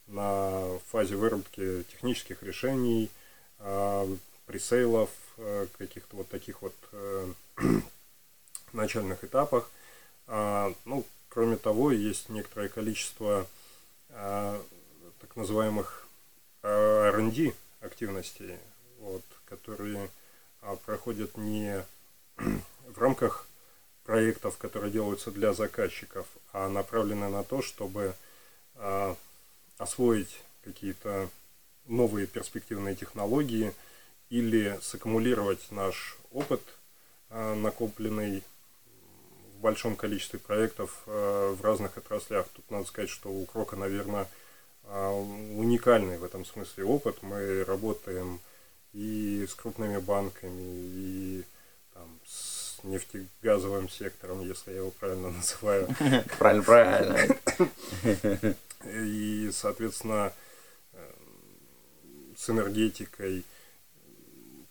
[0.07, 3.11] на фазе выработки технических решений,
[4.46, 7.33] пресейлов, э, каких-то вот таких вот э,
[8.72, 9.70] начальных этапах.
[10.26, 13.46] А, Ну, кроме того, есть некоторое количество
[14.14, 16.07] так называемых
[16.62, 18.57] а, R&D активностей,
[19.00, 20.09] вот, которые
[20.62, 21.85] а, проходят не
[22.37, 23.46] в рамках
[24.05, 28.14] проектов, которые делаются для заказчиков, а направлены на то, чтобы
[29.79, 31.29] освоить какие-то
[31.87, 33.72] новые перспективные технологии
[34.31, 36.61] или саккумулировать наш опыт,
[37.31, 38.42] накопленный
[39.64, 42.46] большом количестве проектов э, в разных отраслях.
[42.55, 44.29] Тут надо сказать, что у Крока, наверное,
[44.85, 47.22] а, уникальный в этом смысле опыт.
[47.22, 48.40] Мы работаем
[48.92, 51.44] и с крупными банками, и
[51.94, 55.88] там, с нефтегазовым сектором, если я его правильно называю.
[56.38, 58.57] Правильно, правильно.
[58.85, 60.35] И, соответственно,
[60.92, 61.11] э,
[62.37, 63.44] с энергетикой.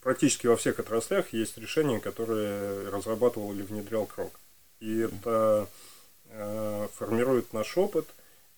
[0.01, 4.39] Практически во всех отраслях есть решения, которые разрабатывал или внедрял Крок.
[4.83, 5.69] И это
[6.25, 8.05] э, формирует наш опыт.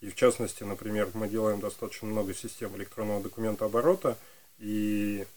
[0.02, 4.18] И в частности, например, мы делаем достаточно много систем электронного документа оборота.
[4.58, 5.28] И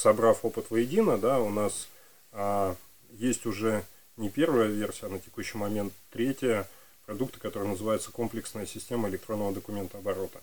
[0.00, 1.88] собрав опыт воедино, да, у нас
[2.32, 2.74] а,
[3.10, 3.84] есть уже
[4.16, 6.68] не первая версия, а на текущий момент третья
[7.06, 10.42] продукта, который называется комплексная система электронного документа оборота.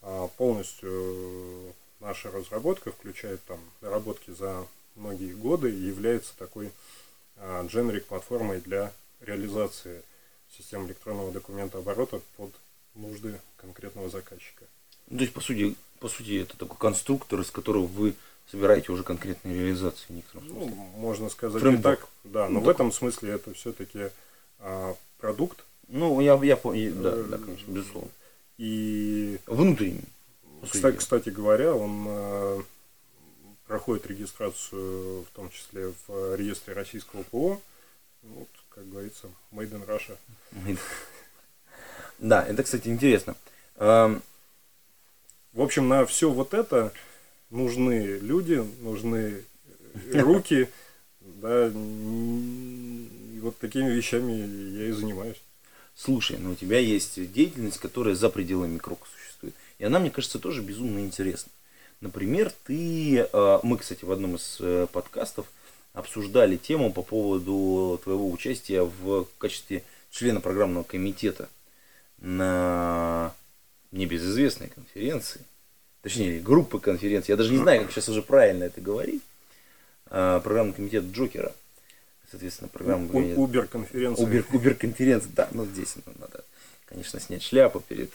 [0.00, 6.70] А, полностью наша разработка включает там наработки за многие годы и является такой
[7.36, 10.02] а, generic платформой для реализации
[10.56, 12.50] систем электронного документа оборота под
[12.94, 14.64] нужды конкретного заказчика.
[15.08, 18.14] Ну, То есть, по сути, по сути, это такой конструктор, из которого вы
[18.50, 20.74] собираете уже конкретные реализации в некотором Ну, смысле.
[20.96, 22.00] можно сказать и Фреймворк.
[22.00, 24.10] так, да, но Ну, в этом смысле это все-таки
[25.18, 28.10] продукт Ну, я, я понял, да, да, конечно, безусловно.
[28.58, 30.04] и Внутренний.
[30.70, 32.62] Кстати, кстати говоря, он э,
[33.66, 37.60] проходит регистрацию, в том числе в э, реестре российского ПО.
[38.22, 40.78] Вот, как говорится, Made in Russia.
[42.18, 43.36] Да, это, кстати, интересно.
[43.76, 44.22] Эм,
[45.52, 46.92] В общем, на все вот это
[47.50, 49.44] нужны люди, нужны
[50.12, 50.68] э, руки,
[51.20, 54.32] да, и вот такими вещами
[54.78, 55.40] я и занимаюсь.
[55.94, 59.54] Слушай, ну у тебя есть деятельность, которая за пределами крока существует.
[59.78, 61.50] И она, мне кажется, тоже безумно интересна.
[62.00, 65.46] Например, ты, э, мы, кстати, в одном из э, подкастов
[65.94, 71.48] обсуждали тему по поводу твоего участия в качестве члена программного комитета
[72.18, 73.34] на
[73.92, 75.40] небезызвестной конференции.
[76.02, 77.32] Точнее, группы конференции.
[77.32, 79.22] Я даже не знаю, как сейчас уже правильно это говорить.
[80.08, 81.52] А, Программный комитет Джокера.
[82.30, 84.24] Соответственно, программа комитета- Убер конференция.
[84.26, 86.44] Убер, Убер конференция, да, ну здесь ну, надо,
[86.84, 88.10] конечно, снять шляпу перед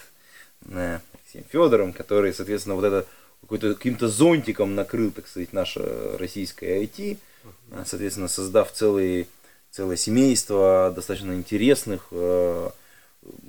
[0.68, 3.06] э, Алексеем Федором, который, соответственно, вот это
[3.42, 7.18] какой-то каким-то зонтиком накрыл, так сказать, наше российское IT,
[7.84, 9.26] соответственно, создав целые,
[9.70, 12.70] целое семейство достаточно интересных, э,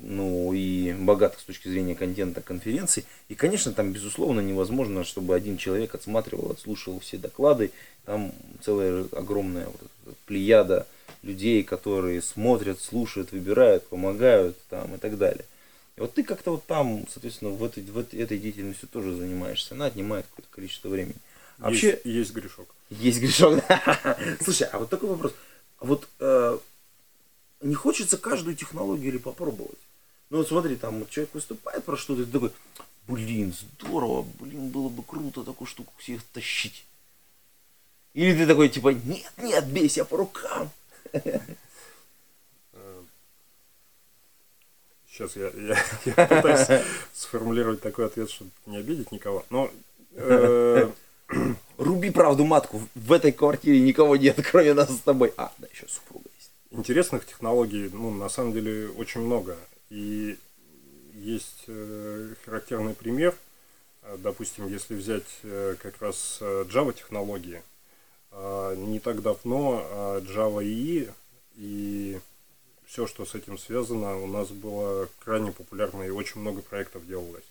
[0.01, 3.05] ну и богатых с точки зрения контента конференций.
[3.29, 7.71] И, конечно, там, безусловно, невозможно, чтобы один человек отсматривал, отслушивал все доклады.
[8.05, 10.85] Там целая огромная вот плеяда
[11.23, 15.45] людей, которые смотрят, слушают, выбирают, помогают там и так далее.
[15.95, 19.75] И вот ты как-то вот там, соответственно, в этой, в этой, деятельностью тоже занимаешься.
[19.75, 21.15] Она отнимает какое-то количество времени.
[21.59, 22.75] А Есть, Вообще, есть грешок.
[22.89, 23.63] есть грешок.
[24.43, 25.33] Слушай, а вот такой вопрос.
[25.79, 26.57] Вот э,
[27.61, 29.77] не хочется каждую технологию или попробовать?
[30.29, 32.51] Ну вот смотри, там вот человек выступает про что-то, и ты такой,
[33.07, 36.85] блин, здорово, блин, было бы круто такую штуку всех тащить.
[38.13, 40.71] Или ты такой, типа, нет, нет, бей себя по рукам.
[45.13, 49.45] Сейчас я, я, я пытаюсь сформулировать такой ответ, чтобы не обидеть никого.
[49.51, 49.69] Но
[50.15, 50.89] э,
[51.77, 55.31] Руби правду матку, в этой квартире никого нет, кроме нас с тобой.
[55.37, 56.51] А, да, еще супруга есть.
[56.71, 59.55] интересных технологий, ну, на самом деле, очень много.
[59.91, 60.37] И
[61.13, 63.35] есть э, характерный пример.
[64.01, 67.61] Э, Допустим, если взять э, как раз Java технологии,
[68.31, 71.11] э, не так давно Java EE
[71.57, 72.19] и
[72.93, 77.43] все, что с этим связано, у нас было крайне популярно и очень много проектов делалось.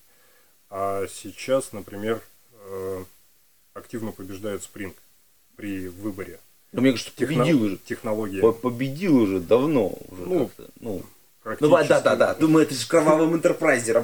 [0.70, 2.22] А сейчас, например,
[2.64, 3.04] э,
[3.74, 4.94] активно побеждает Spring
[5.56, 6.38] при выборе
[6.70, 7.76] Ну, мне кажется, техно- победил уже.
[7.78, 8.40] технологии.
[8.40, 9.88] По- Победил уже давно.
[10.10, 11.02] Уже Ну, ну.
[11.58, 12.34] Ну, да, да, да.
[12.34, 14.00] Думаю, ты же в кровавом интерпрайзе Да.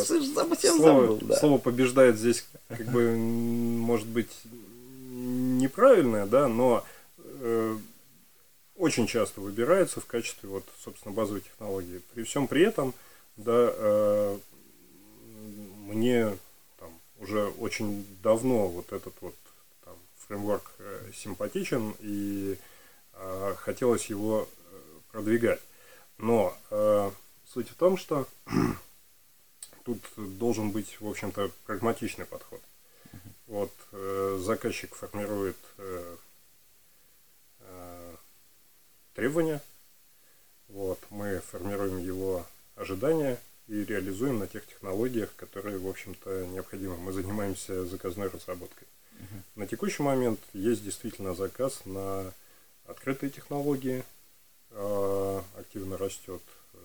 [0.00, 1.36] сам- совсем слово, забыл, да.
[1.36, 4.30] слово побеждает здесь, как бы, может быть,
[5.10, 6.82] неправильное, да, но
[7.18, 7.76] э,
[8.82, 12.02] очень часто выбирается в качестве, вот, собственно, базовой технологии.
[12.14, 12.94] При всем при этом,
[13.36, 14.38] да, э,
[15.86, 16.36] мне
[16.80, 16.90] там,
[17.20, 19.36] уже очень давно вот этот вот
[19.84, 19.94] там,
[20.26, 22.58] фреймворк э, симпатичен, и
[23.12, 24.80] э, хотелось его э,
[25.12, 25.60] продвигать.
[26.18, 27.12] Но э,
[27.46, 28.26] суть в том, что
[29.84, 32.60] тут должен быть, в общем-то, прагматичный подход.
[33.46, 36.11] Вот э, заказчик формирует э, э,
[39.14, 39.60] требования,
[40.68, 42.46] вот, мы формируем его
[42.76, 46.96] ожидания и реализуем на тех технологиях, которые, в общем-то, необходимы.
[46.96, 48.88] Мы занимаемся заказной разработкой.
[49.54, 52.32] На текущий момент есть действительно заказ на
[52.86, 54.02] открытые технологии,
[54.70, 56.42] э, активно растет
[56.74, 56.78] э,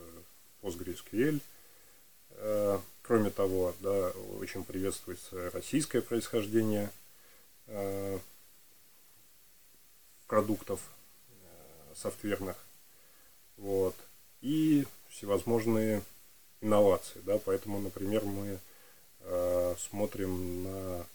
[0.62, 1.42] PostgreSQL.
[2.32, 4.10] Э, Кроме того, да,
[4.42, 6.92] очень приветствуется российское происхождение
[7.68, 8.20] э,
[10.28, 10.82] продуктов
[11.98, 12.56] софтверных.
[13.58, 13.96] Вот.
[14.42, 16.04] И всевозможные
[16.62, 17.20] инновации.
[17.26, 18.60] Да, поэтому, например, мы
[19.22, 21.06] э, смотрим на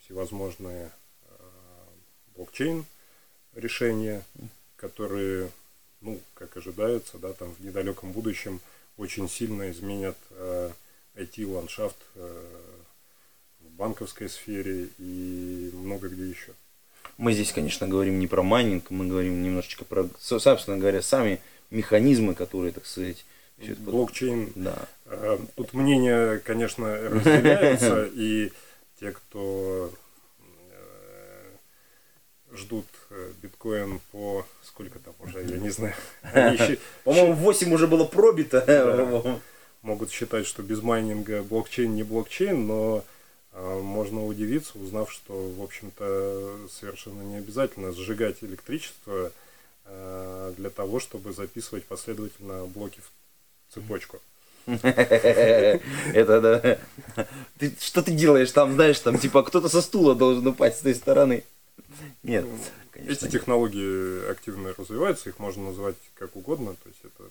[0.00, 0.90] всевозможные
[1.22, 1.28] э,
[2.34, 2.84] блокчейн
[3.54, 4.24] решения,
[4.76, 5.50] которые,
[6.00, 8.60] ну, как ожидается, да, там в недалеком будущем
[8.96, 10.72] очень сильно изменят э,
[11.14, 12.72] IT-ландшафт э,
[13.60, 16.52] в банковской сфере и много где еще.
[17.18, 21.40] Мы здесь, конечно, говорим не про майнинг, мы говорим немножечко про, со- собственно говоря, сами
[21.70, 23.24] механизмы, которые, так сказать,
[23.78, 24.76] Блокчейн Да.
[25.06, 28.50] Э, Тут мнения, конечно, разделяются, и
[28.98, 29.92] те, кто
[30.72, 31.50] э,
[32.56, 35.94] ждут э, биткоин по сколько там уже, я не знаю,
[37.04, 38.64] По-моему, 8 уже было пробито.
[38.66, 39.40] Да.
[39.82, 43.04] могут считать, что без майнинга блокчейн не блокчейн, но
[43.54, 49.30] можно удивиться, узнав, что, в общем-то, совершенно не обязательно сжигать электричество
[49.84, 54.20] э, для того, чтобы записывать последовательно блоки в цепочку.
[54.66, 57.24] Это да.
[57.58, 60.94] Ты, что ты делаешь там, знаешь, там типа кто-то со стула должен упасть с той
[60.94, 61.44] стороны.
[62.22, 62.46] Нет,
[62.90, 63.12] конечно.
[63.12, 63.32] Эти нет.
[63.32, 67.24] технологии активно развиваются, их можно называть как угодно, то есть это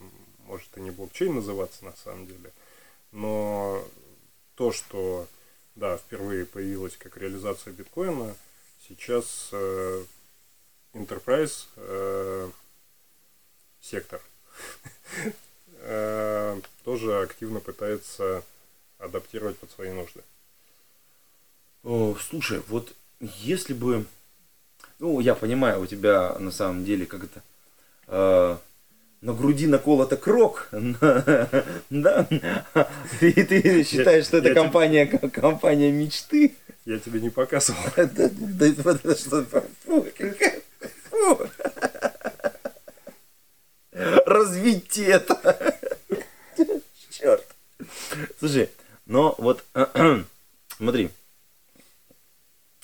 [0.45, 2.51] может и не блокчейн называться на самом деле,
[3.13, 3.81] но
[4.55, 5.27] то, что
[5.75, 8.35] да, впервые появилось как реализация биткоина,
[8.87, 10.03] сейчас э,
[10.93, 12.49] enterprise э,
[13.79, 14.21] сектор
[15.79, 18.43] э, тоже активно пытается
[18.99, 20.21] адаптировать под свои нужды.
[21.83, 24.05] Слушай, вот если бы...
[24.99, 28.61] Ну, я понимаю, у тебя на самом деле как это...
[29.21, 30.69] на груди наколото крок,
[31.89, 32.27] да?
[33.21, 36.55] И ты считаешь, что это компания, компания мечты?
[36.85, 37.79] Я тебе не показывал.
[37.95, 39.45] Да, что
[45.03, 45.81] это.
[47.09, 47.45] Черт.
[48.39, 48.69] Слушай,
[49.05, 49.63] Но вот,
[50.77, 51.09] смотри,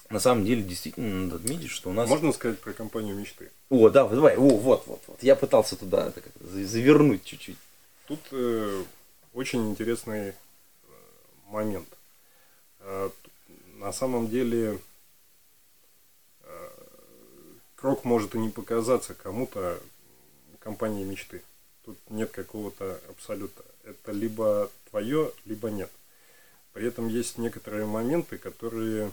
[0.10, 2.10] на самом деле действительно надо отметить, что у нас...
[2.10, 3.52] Можно сказать про компанию мечты?
[3.70, 5.22] О, да, давай, о, вот, вот, вот.
[5.24, 7.58] Я пытался туда так, за- завернуть чуть-чуть.
[8.08, 8.84] Тут э,
[9.34, 10.34] очень интересный э,
[11.50, 11.88] момент.
[12.80, 13.10] Э,
[13.80, 14.80] на самом деле
[16.42, 16.70] э,
[17.76, 19.80] Крок может и не показаться кому-то
[20.60, 21.42] компанией мечты.
[21.86, 23.64] Тут нет какого-то абсолюта.
[23.84, 25.92] Это либо твое, либо нет.
[26.74, 29.12] При этом есть некоторые моменты, которые,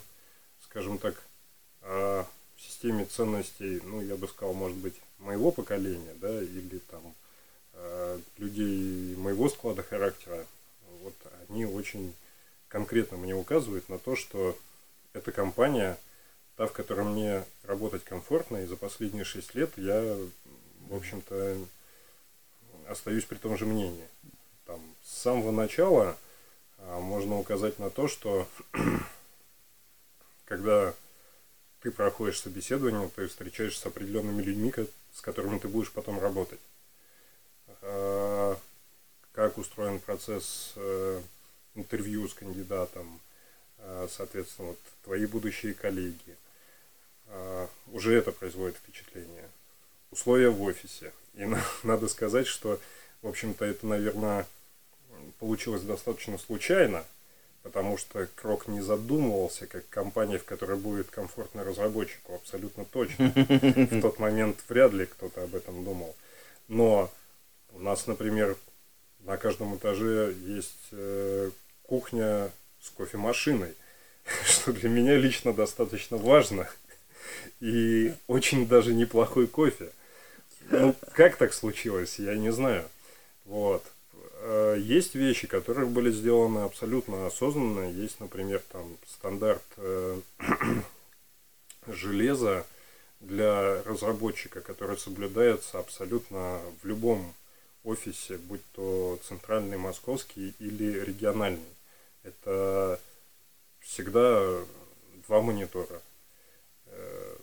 [0.75, 1.15] скажем так,
[1.83, 2.25] э,
[2.57, 7.15] в системе ценностей, ну, я бы сказал, может быть, моего поколения, да, или там
[7.75, 10.45] э, людей моего склада характера,
[11.05, 11.15] вот
[11.49, 12.13] они очень
[12.67, 14.59] конкретно мне указывают на то, что
[15.13, 15.97] эта компания,
[16.57, 20.19] та, в которой мне работать комфортно, и за последние шесть лет я,
[20.89, 21.57] в общем-то,
[22.89, 24.09] остаюсь при том же мнении.
[24.67, 26.17] Там, с самого начала
[26.79, 28.49] а, можно указать на то, что
[30.45, 30.95] когда
[31.81, 34.73] ты проходишь собеседование, ты встречаешься с определенными людьми,
[35.15, 36.61] с которыми ты будешь потом работать.
[37.83, 38.57] А,
[39.33, 41.21] Как устроен процесс э,
[41.75, 43.21] интервью с кандидатом,
[43.79, 46.37] а, соответственно, вот твои будущие коллеги.
[47.27, 49.49] А, Уже это производит впечатление.
[50.11, 51.13] Условия в офисе.
[51.35, 52.81] И на- надо сказать, что,
[53.23, 54.47] в общем-то, это, наверное,
[55.39, 57.05] получилось достаточно случайно,
[57.65, 63.33] потому что Крок не задумывался как компания, в которой будет комфортно разработчику, абсолютно точно.
[63.35, 66.15] В тот момент вряд ли кто-то об этом думал.
[66.69, 67.11] Но
[67.73, 68.57] у нас, например,
[69.21, 71.51] на каждом этаже есть э,
[71.83, 72.51] кухня
[72.83, 73.75] с кофемашиной,
[74.45, 76.69] что для меня лично достаточно важно.
[77.61, 79.89] И очень даже неплохой кофе.
[80.69, 82.85] Ну, как так случилось, я не знаю.
[83.47, 83.83] Вот.
[84.47, 87.91] Э, Есть вещи, которые были сделаны абсолютно осознанно.
[87.91, 90.21] Есть, например, там стандарт э,
[91.87, 92.67] железа
[93.21, 97.35] для разработчика, который соблюдается абсолютно в любом
[97.85, 101.75] офисе, будь то центральный, московский или региональный.
[102.23, 103.01] Это
[103.81, 104.59] всегда
[105.27, 106.03] два монитора
[106.85, 107.37] э,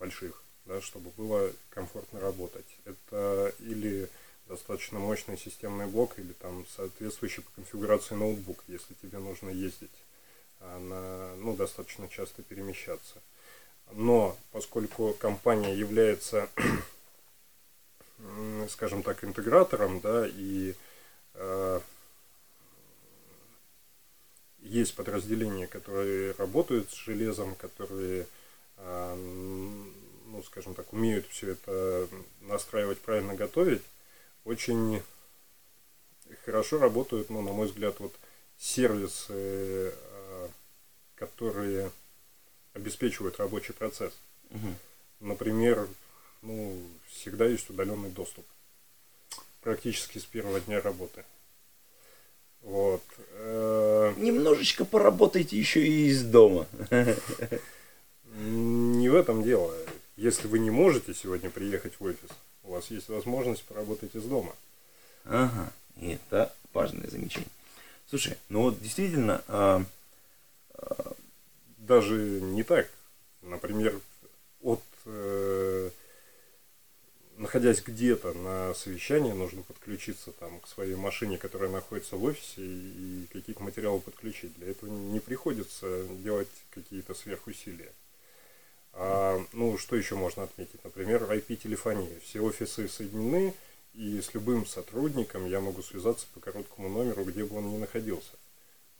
[0.00, 2.66] больших, да, чтобы было комфортно работать.
[2.86, 4.08] Это или
[4.46, 9.90] достаточно мощный системный блок, или там соответствующий по конфигурации ноутбук, если тебе нужно ездить,
[10.60, 13.20] а, на, ну, достаточно часто перемещаться.
[13.92, 16.48] Но поскольку компания является,
[18.68, 20.74] скажем так, интегратором, да, и
[21.34, 21.80] э,
[24.60, 28.26] есть подразделения, которые работают с железом, которые,
[28.78, 32.08] э, ну, скажем так, умеют все это
[32.40, 33.82] настраивать, правильно готовить,
[34.44, 35.02] очень
[36.44, 38.14] хорошо работают, ну, на мой взгляд, вот
[38.58, 40.48] сервисы, э,
[41.16, 41.90] которые
[42.72, 44.12] обеспечивают рабочий процесс.
[44.50, 44.76] Мгм.
[45.20, 45.88] Например,
[46.42, 48.44] ну, всегда есть удаленный доступ.
[49.60, 51.24] Практически с первого дня работы.
[52.60, 53.02] Вот.
[53.32, 56.66] Э, Немножечко поработайте еще и из дома.
[58.34, 59.74] Не в этом дело.
[60.16, 62.30] Если вы не можете сегодня приехать в офис,
[62.64, 64.54] у вас есть возможность поработать из дома.
[65.24, 67.48] Ага, и это важное замечание.
[68.08, 69.84] Слушай, ну вот действительно, а,
[71.78, 72.88] Даже не так.
[73.42, 74.00] Например,
[74.62, 75.90] от э,
[77.36, 83.26] находясь где-то на совещании, нужно подключиться там к своей машине, которая находится в офисе, и
[83.32, 84.54] какие-то материалы подключить.
[84.56, 87.92] Для этого не приходится делать какие-то сверхусилия.
[88.96, 90.82] А, ну, что еще можно отметить?
[90.84, 92.08] Например, IP-телефония.
[92.24, 93.54] Все офисы соединены,
[93.94, 98.30] и с любым сотрудником я могу связаться по короткому номеру, где бы он ни находился.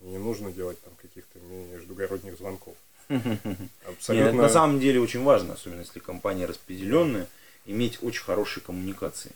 [0.01, 2.75] Не нужно делать там каких-то междугородних звонков.
[3.09, 3.23] нет,
[3.87, 4.29] Абсолютно.
[4.29, 7.27] это на самом деле очень важно, особенно если компания распределенная,
[7.67, 9.33] иметь очень хорошие коммуникации.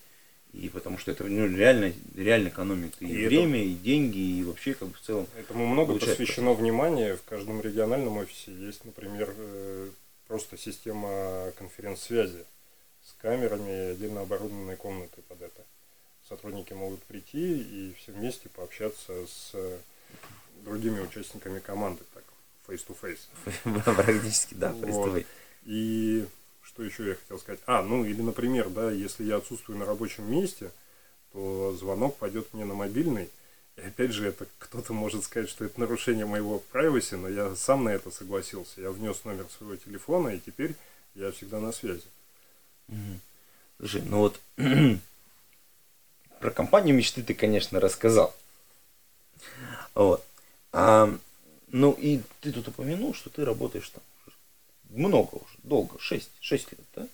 [0.55, 4.43] И потому что это ну, реально, реально экономит и, И это- время, и деньги, и
[4.45, 5.27] вообще как бы в целом.
[5.39, 7.17] Этому много посвящено внимания.
[7.17, 9.91] В каждом региональном офисе есть, например, э,
[10.29, 12.45] просто система конференц-связи
[13.05, 15.63] с камерами и отдельно оборудованной комнатой под это.
[16.29, 19.79] Сотрудники могут прийти и все вместе пообщаться с э,
[20.63, 22.25] другими участниками команды, так,
[22.67, 23.21] face-to-face.
[23.95, 24.83] Практически, да, Вот.
[24.83, 25.27] представляй.
[25.65, 26.27] И
[26.63, 27.61] что еще я хотел сказать?
[27.67, 30.71] А, ну или, например, да, если я отсутствую на рабочем месте,
[31.33, 33.31] то звонок пойдет мне на мобильный.
[33.79, 37.85] И опять же, это кто-то может сказать, что это нарушение моего privacy, но я сам
[37.85, 38.81] на это согласился.
[38.81, 40.75] Я внес номер своего телефона, и теперь
[41.15, 42.03] я всегда на связи.
[43.79, 44.41] Слушай, ну вот
[46.41, 48.35] про компанию мечты ты, конечно, рассказал.
[49.95, 50.25] Вот.
[50.73, 51.17] А,
[51.69, 54.03] ну и ты тут упомянул, что ты работаешь там
[54.91, 57.09] много уже, долго, 6, 6 лет, да?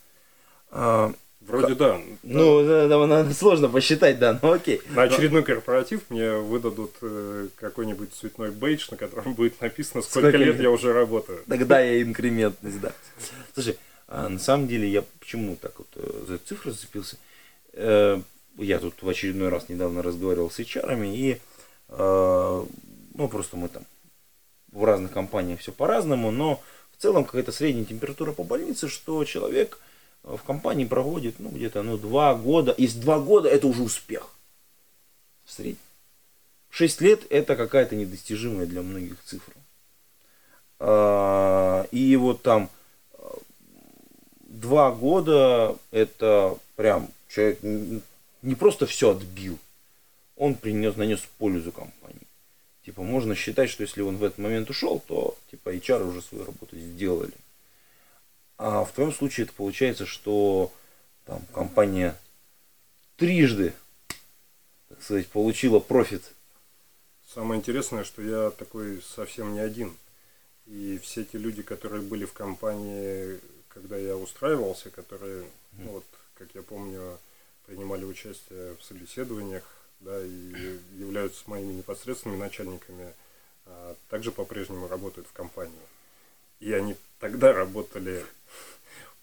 [0.70, 1.14] А,
[1.46, 2.00] Вроде да.
[2.22, 4.80] ну, да, да, надо сложно посчитать, да, ну окей.
[4.90, 10.38] На очередной корпоратив мне выдадут э, какой-нибудь цветной бейдж, на котором будет написано, сколько, Сколько
[10.38, 11.42] лет я уже работаю.
[11.46, 12.92] Тогда я инкрементность, да.
[13.52, 13.76] Слушай,
[14.08, 17.16] а на самом деле я почему так вот э, за эту цифру зацепился?
[17.74, 18.20] Э,
[18.56, 21.40] Я тут в очередной раз недавно разговаривал с HR, и
[21.88, 22.64] э,
[23.14, 23.84] ну просто мы там
[24.72, 26.62] в разных компаниях все по-разному, но
[26.96, 29.93] в целом какая-то средняя температура по больнице, что человек э,
[30.24, 34.30] в компании проводит ну где-то ну два года, если два года это уже успех
[35.44, 35.78] в среднем.
[36.70, 39.54] Шесть лет это какая-то недостижимая для многих цифра.
[40.80, 42.70] А, И вот там
[43.12, 43.18] э,
[44.40, 49.58] два года это прям человек не просто все отбил,
[50.36, 52.18] он принес, нанес пользу компании.
[52.84, 56.44] Типа можно считать, что если он в этот момент ушел, то типа HR уже свою
[56.44, 57.32] работу сделали.
[58.56, 60.72] А в твоем случае это получается, что
[61.24, 62.18] там компания
[63.16, 63.72] трижды,
[64.88, 66.22] так сказать, получила профит.
[67.26, 69.96] Самое интересное, что я такой совсем не один.
[70.66, 76.48] И все те люди, которые были в компании, когда я устраивался, которые, ну вот, как
[76.54, 77.18] я помню,
[77.66, 79.64] принимали участие в собеседованиях,
[80.00, 83.12] да, и являются моими непосредственными начальниками,
[83.66, 85.74] а, также по-прежнему работают в компании.
[86.64, 88.24] И они тогда работали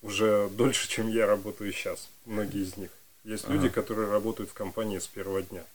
[0.04, 2.92] уже дольше, чем я работаю сейчас, многие из них.
[3.24, 3.74] Есть люди, Ага.
[3.74, 5.66] которые работают в компании с первого дня.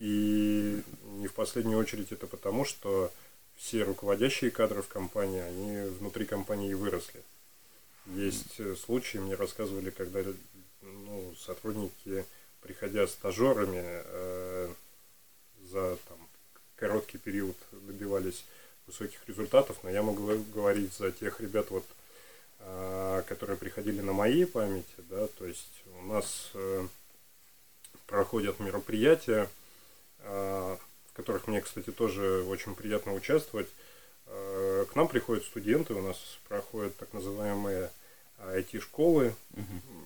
[0.00, 3.12] И не в последнюю очередь это потому, что
[3.56, 7.22] все руководящие кадры в компании, они внутри компании и выросли.
[8.06, 10.24] Есть э, случаи, мне рассказывали, когда
[10.82, 12.24] ну, сотрудники,
[12.62, 14.74] приходя стажерами, э,
[15.70, 16.18] за там,
[16.74, 18.44] короткий период добивались
[18.90, 21.84] высоких результатов, но я могу говорить за тех ребят, вот,
[22.60, 26.86] а, которые приходили на моей памяти, да, то есть у нас э,
[28.06, 29.48] проходят мероприятия,
[30.20, 33.68] а, в которых мне, кстати, тоже очень приятно участвовать.
[34.26, 37.90] Э, К нам приходят студенты, у нас проходят так называемые
[38.38, 39.34] IT-школы,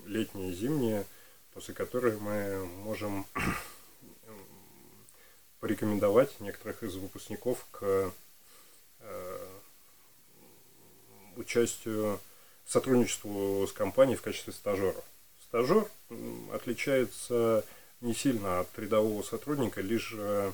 [0.06, 1.06] летние и зимние,
[1.52, 3.26] после которых мы можем
[5.60, 8.10] порекомендовать некоторых из выпускников к э,
[11.38, 12.20] участию,
[12.66, 15.04] сотрудничеству с компанией в качестве стажеров.
[15.42, 15.86] Стажер
[16.52, 17.64] отличается
[18.00, 20.52] не сильно от рядового сотрудника, лишь э,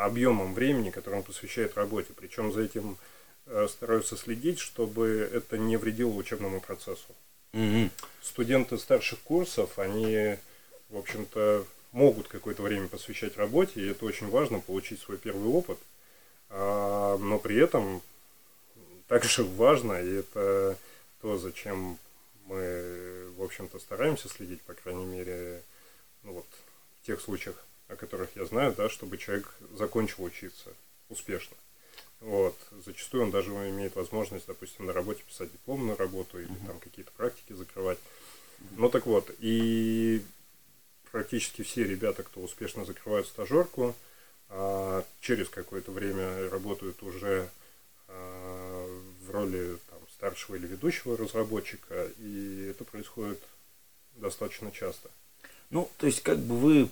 [0.00, 2.12] объемом времени, который он посвящает работе.
[2.14, 2.96] Причем за этим
[3.46, 7.14] э, стараются следить, чтобы это не вредило учебному процессу
[7.52, 7.90] Мгм.
[8.22, 10.36] студенты старших курсов, они,
[10.88, 15.78] в общем-то, могут какое-то время посвящать работе, и это очень важно, получить свой первый опыт.
[16.50, 18.02] А, но при этом
[19.14, 20.76] также важно, и это
[21.20, 21.98] то, зачем
[22.46, 25.62] мы, в общем-то, стараемся следить, по крайней мере,
[26.24, 26.46] ну вот,
[27.00, 27.54] в тех случаях,
[27.86, 30.68] о которых я знаю, да, чтобы человек закончил учиться
[31.10, 31.56] успешно.
[32.18, 32.56] Вот.
[32.84, 37.52] Зачастую он даже имеет возможность, допустим, на работе писать дипломную работу или там какие-то практики
[37.52, 37.98] закрывать.
[38.72, 40.24] Ну так вот, и
[41.12, 43.94] практически все ребята, кто успешно закрывают стажерку,
[44.48, 47.48] а, через какое-то время работают уже
[49.34, 53.40] роли там, старшего или ведущего разработчика, и это происходит
[54.16, 55.10] достаточно часто.
[55.70, 56.88] Ну, то есть, как бы вы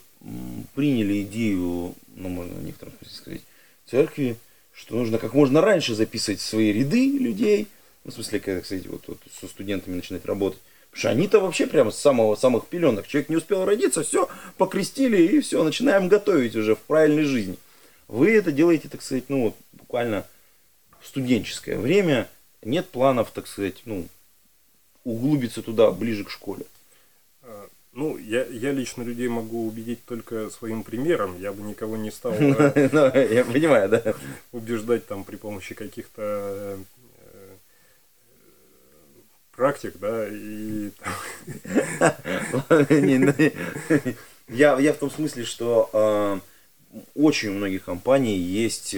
[0.74, 3.43] приняли идею, ну, можно в некотором смысле сказать,
[3.86, 4.36] церкви,
[4.72, 7.68] что нужно как можно раньше записывать свои ряды людей,
[8.05, 10.61] ну, в смысле, когда, кстати, вот, вот со студентами начинать работать.
[10.90, 13.07] Потому что они-то вообще прямо с самого самых пеленок.
[13.07, 14.28] Человек не успел родиться, все,
[14.59, 17.57] покрестили и все, начинаем готовить уже в правильной жизни.
[18.09, 20.26] Вы это делаете, так сказать, ну, вот, буквально
[21.03, 22.28] в студенческое время.
[22.62, 24.07] Нет планов, так сказать, ну,
[25.05, 26.64] углубиться туда, ближе к школе.
[27.42, 31.38] А, Ну, я, я лично людей могу убедить только своим примером.
[31.40, 34.14] Я бы никого не стал э, Ну, Я понимаю, да.
[34.53, 36.78] убеждать там при помощи каких-то э,
[39.50, 40.90] практик, да, и
[42.70, 43.34] ну,
[44.48, 46.40] Я, в том смысле, что э,
[47.14, 48.94] очень у многих компаний есть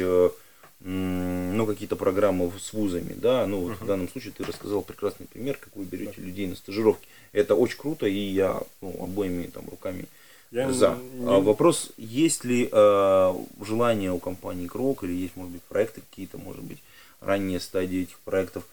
[0.81, 5.57] ну, какие-то программы с вузами, да, ну вот в данном случае ты рассказал прекрасный пример,
[5.57, 7.07] как вы берете людей на стажировки.
[7.33, 10.05] Это очень круто, и я ну, обоими там руками
[10.51, 10.99] Я за.
[11.15, 16.03] не- А вопрос, есть ли э, желание у компании Крок, или есть, может быть, проекты
[16.03, 16.79] какие-то, может быть,
[17.21, 18.65] ранние стадии этих проектов,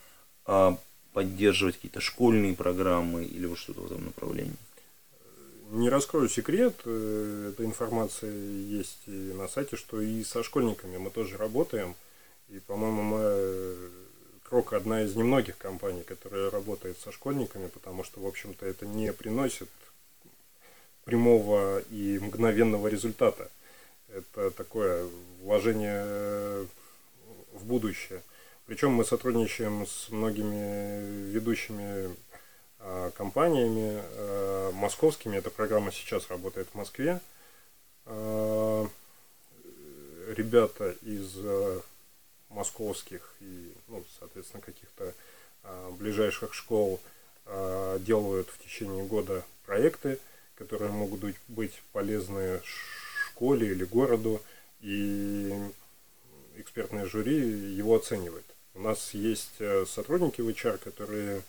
[0.46, 0.78] а,
[1.14, 4.56] поддерживать какие-то школьные программы или вот что-то в этом направлении?
[5.72, 11.12] Не раскрою секрет, э, эта информация есть и на сайте, что и со школьниками мы
[11.12, 11.96] тоже работаем.
[12.50, 13.90] И, по-моему, мы э,
[14.44, 19.14] Крок одна из немногих компаний, которая работает со школьниками, потому что, в общем-то, это не
[19.14, 19.70] приносит
[21.06, 23.50] прямого и мгновенного результата.
[24.10, 25.08] Это такое
[25.42, 26.66] вложение э,
[27.54, 28.22] в будущее.
[28.66, 32.14] Причем мы сотрудничаем с многими ведущими
[33.16, 35.38] компаниями а, московскими.
[35.38, 37.20] Эта программа сейчас работает в Москве.
[38.06, 38.88] А,
[40.36, 41.36] ребята из
[42.50, 45.14] московских и, ну, соответственно, каких-то
[45.92, 47.00] ближайших школ
[48.00, 50.20] делают в течение года проекты,
[50.56, 52.62] которые могут быть полезны
[53.42, 54.42] школе или городу,
[54.82, 55.54] и
[56.58, 58.46] экспертное жюри его оценивает.
[58.74, 61.42] У нас есть э, сотрудники в HR, которые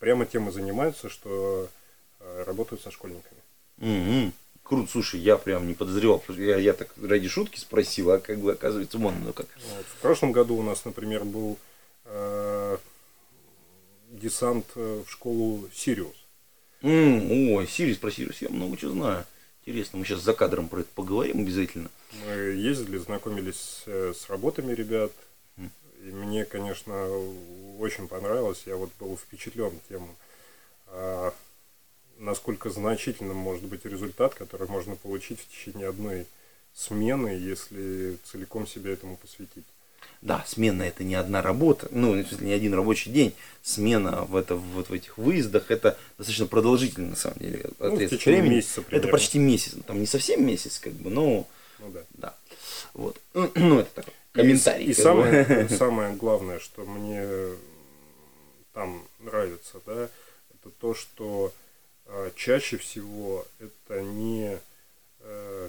[0.00, 1.68] прямо тем и занимаются, что
[2.18, 3.40] э, работают со школьниками.
[3.78, 4.32] Угу.
[4.64, 8.52] Круто, слушай, я прям не подозревал, я, я так ради шутки спросил, а как бы
[8.52, 9.46] оказывается, вон ну как.
[9.70, 9.86] Вот.
[9.86, 11.58] В прошлом году у нас, например, был
[12.04, 12.76] э,
[14.10, 16.16] десант э, в школу Сириус.
[16.82, 19.26] Mm, ой, Сириус про Сириус, я много чего знаю.
[19.66, 21.90] Интересно, мы сейчас за кадром про это поговорим обязательно.
[22.24, 25.12] Мы ездили, знакомились э, с работами ребят.
[25.58, 26.94] И мне, конечно,
[27.80, 28.62] очень понравилось.
[28.66, 30.08] Я вот был впечатлен тем,
[30.88, 31.32] а,
[32.18, 36.26] насколько значительным может быть результат, который можно получить в течение одной
[36.74, 39.64] смены, если целиком себя этому посвятить.
[40.22, 43.34] Да, смена это не одна работа, ну, не один рабочий день.
[43.62, 47.70] Смена в, это, вот в этих выездах это достаточно продолжительно, на самом деле.
[47.78, 48.56] Ну, в течение времени.
[48.56, 49.06] месяца примерно.
[49.06, 49.72] Это почти месяц.
[49.76, 51.48] Ну, там не совсем месяц, как бы, но...
[51.78, 52.00] Ну да.
[52.14, 52.34] да.
[52.92, 53.18] Вот.
[53.54, 54.86] Ну, это такой комментарий.
[54.86, 57.26] И, и самое, самое главное, что мне
[58.80, 60.08] там нравится, да,
[60.54, 61.52] это то, что
[62.06, 64.58] э, чаще всего это не
[65.20, 65.68] э,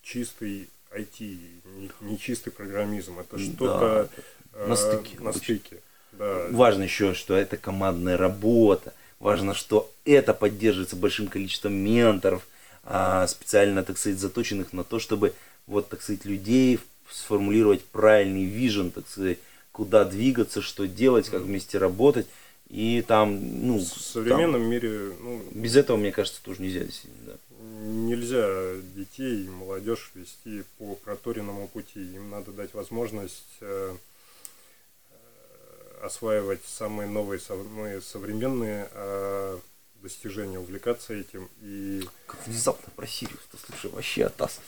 [0.00, 4.08] чистый IT, не, не чистый программизм, это что-то
[4.52, 5.18] да, на стыке.
[5.18, 5.78] На стыке.
[6.12, 6.46] Да.
[6.52, 8.94] Важно еще, что это командная работа.
[9.18, 12.46] Важно, что это поддерживается большим количеством менторов,
[12.84, 15.34] а, специально, так сказать, заточенных на то, чтобы
[15.66, 16.78] вот, так сказать, людей
[17.10, 19.38] сформулировать правильный вижен, так сказать,
[19.72, 22.28] куда двигаться, что делать, как вместе работать.
[22.72, 23.78] И там, ну...
[23.78, 25.12] В современном там, мире...
[25.20, 27.26] Ну, без этого, мне кажется, тоже нельзя действительно.
[27.26, 27.36] Да.
[27.84, 32.00] Нельзя детей и молодежь вести по проторенному пути.
[32.00, 33.94] Им надо дать возможность э,
[35.10, 39.58] э осваивать самые новые, самые современные э,
[40.02, 41.50] достижения, увлекаться этим.
[41.60, 42.08] И...
[42.26, 44.60] Как внезапно про Сириус, слушай, вообще атас.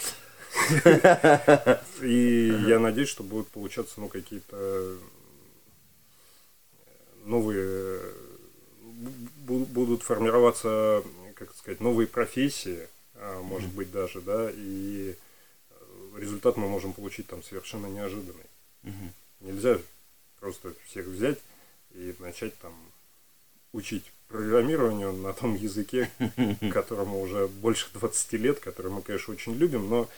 [2.02, 4.98] И я надеюсь, что будут получаться ну, какие-то
[7.24, 8.00] новые
[9.46, 11.02] будут формироваться,
[11.34, 15.14] как сказать, новые профессии, а, может быть даже, да, и
[16.16, 18.44] результат мы можем получить там совершенно неожиданный.
[19.40, 19.78] Нельзя
[20.40, 21.38] просто всех взять
[21.94, 22.74] и начать там
[23.72, 26.10] учить программированию на том языке,
[26.72, 30.08] которому уже больше 20 лет, который мы, конечно, очень любим, но...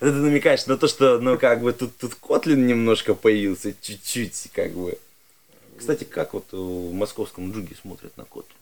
[0.00, 4.72] Ты намекаешь на то, что, ну, как бы, тут, тут Котлин немножко появился, чуть-чуть, как
[4.72, 4.98] бы.
[5.80, 8.56] Кстати, как вот в московском джуге смотрят на Котлин?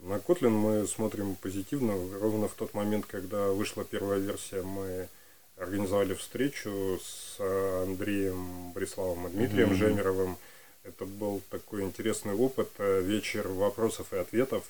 [0.00, 1.94] На Kotlin мы смотрим позитивно.
[2.18, 5.08] Ровно в тот момент, когда вышла первая версия, мы
[5.56, 9.76] организовали встречу с Андреем Бреславом и Дмитрием mm-hmm.
[9.76, 10.38] Жемеровым.
[10.82, 14.64] Это был такой интересный опыт, э, вечер вопросов и ответов,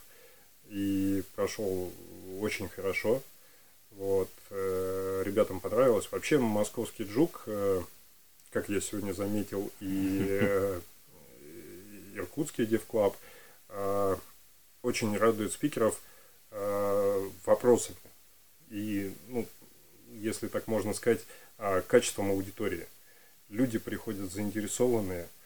[0.68, 1.90] и прошел
[2.40, 3.22] очень хорошо.
[3.92, 6.08] Вот, э, ребятам понравилось.
[6.10, 7.80] Вообще, московский JUG, э,
[8.50, 10.78] как я сегодня заметил, и
[12.20, 13.16] Иркутский DevClub,
[14.82, 16.00] очень радует спикеров
[17.44, 17.96] вопросами.
[18.70, 19.46] И, ну,
[20.14, 21.20] если так можно сказать,
[21.86, 22.86] качеством аудитории.
[23.48, 25.28] Люди приходят заинтересованные–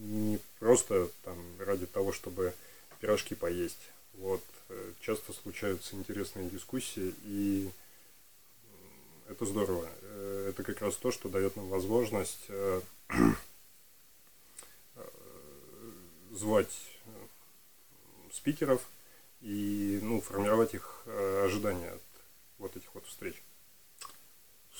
[0.00, 2.54] не просто там ради того, чтобы
[3.00, 3.90] пирожки поесть.
[4.14, 7.70] Вот э, часто случаются интересные дискуссии, и
[9.28, 9.88] это здорово.
[10.02, 12.80] Э, это как раз то, что дает нам возможность э,
[16.40, 16.72] звать
[18.32, 18.80] спикеров
[19.42, 21.04] и ну, формировать их
[21.44, 22.02] ожидания от
[22.58, 23.34] вот этих вот встреч.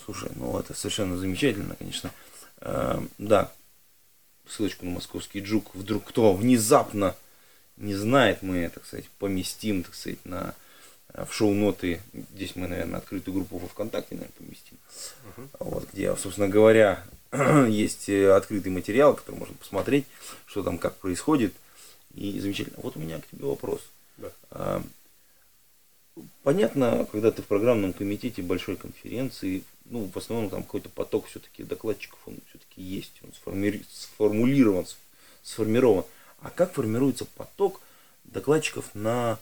[0.05, 2.11] Слушай, ну это совершенно замечательно, конечно.
[2.61, 3.53] Э, да,
[4.47, 5.75] ссылочку на московский джук.
[5.75, 7.17] Вдруг кто внезапно
[7.77, 10.55] не знает, мы, так сказать, поместим, так сказать, на,
[11.13, 12.01] э, в шоу-ноты.
[12.35, 14.79] Здесь мы, наверное, открытую группу во ВКонтакте, наверное, поместим.
[15.37, 15.49] Uh-huh.
[15.61, 17.05] Вот, где, собственно говоря,
[17.69, 20.07] есть э, открытый материал, который можно посмотреть,
[20.47, 21.55] что там как происходит.
[22.15, 22.79] И замечательно.
[22.83, 23.81] Вот у меня к тебе вопрос.
[24.19, 24.33] Да.
[24.51, 24.83] А,
[26.43, 31.63] Понятно, когда ты в программном комитете большой конференции, ну, в основном там какой-то поток все-таки
[31.63, 34.87] докладчиков, он все-таки есть, он сформи- сформулирован,
[35.43, 36.05] сформирован.
[36.41, 37.81] А как формируется поток
[38.25, 39.39] докладчиков на,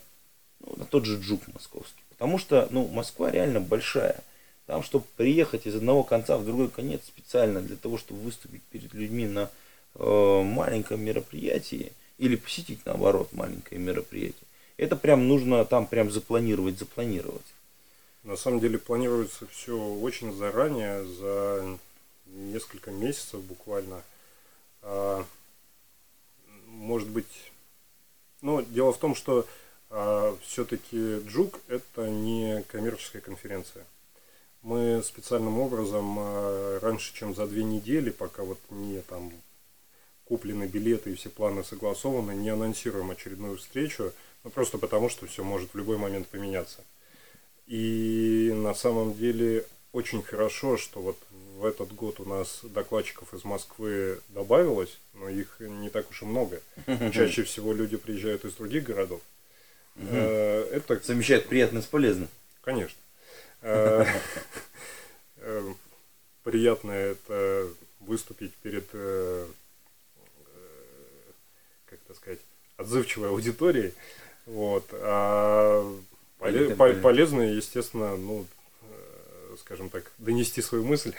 [0.60, 2.02] ну, на тот же джук московский?
[2.10, 4.22] Потому что, ну, Москва реально большая.
[4.68, 8.92] Там, чтобы приехать из одного конца в другой конец специально для того, чтобы выступить перед
[8.92, 9.50] людьми на
[9.94, 14.46] э, маленьком мероприятии или посетить, наоборот, маленькое мероприятие,
[14.76, 17.46] это прям нужно там прям запланировать, запланировать.
[18.24, 21.78] На самом деле планируется все очень заранее, за
[22.26, 24.02] несколько месяцев буквально.
[24.82, 25.24] А,
[26.66, 27.50] может быть,
[28.42, 29.48] ну, дело в том, что
[30.42, 33.86] все-таки Джук это не коммерческая конференция.
[34.62, 39.32] Мы специальным образом а, раньше, чем за две недели, пока вот не там
[40.24, 44.12] куплены билеты и все планы согласованы, не анонсируем очередную встречу,
[44.44, 46.80] ну, просто потому, что все может в любой момент поменяться.
[47.66, 51.18] И на самом деле очень хорошо, что вот
[51.58, 56.24] в этот год у нас докладчиков из Москвы добавилось, но их не так уж и
[56.24, 56.60] много.
[57.12, 59.20] Чаще всего люди приезжают из других городов.
[59.96, 62.28] Э, Это, Совмещает приятное с полезным.
[62.62, 62.96] конечно.
[63.68, 64.06] Э,
[65.36, 65.74] э,
[66.42, 67.68] Приятно это
[68.00, 69.46] выступить перед, э,
[71.84, 72.38] как это сказать,
[72.78, 73.92] отзывчивой аудиторией.
[74.46, 74.86] Вот.
[74.92, 75.94] А
[76.38, 78.46] полезно, естественно, ну,
[79.60, 81.12] скажем так, донести свою мысль.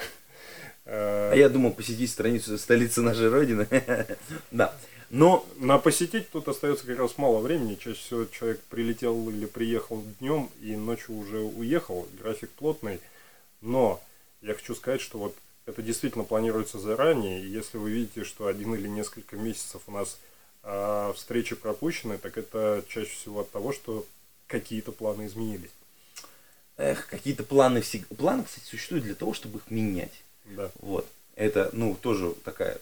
[0.90, 3.68] Э, А я думал посетить страницу столицы нашей Родины.
[4.52, 4.76] Да.
[5.12, 7.76] Но На посетить тут остается как раз мало времени.
[7.76, 12.08] Чаще всего человек прилетел или приехал днем и ночью уже уехал.
[12.20, 13.00] График плотный.
[13.62, 14.02] Но
[14.42, 15.36] я хочу сказать, что вот
[15.66, 17.42] это действительно планируется заранее.
[17.42, 20.18] И если вы видите, что один или несколько месяцев у нас
[20.64, 24.06] а, встречи пропущены, так это чаще всего от того, что
[24.48, 25.72] какие-то планы изменились.
[26.78, 28.16] эх, какие-то планы всегда.
[28.16, 30.24] Планы, кстати, существуют для того, чтобы их менять.
[30.50, 30.72] Да.
[30.80, 31.08] Вот.
[31.36, 32.80] Это, ну, тоже такая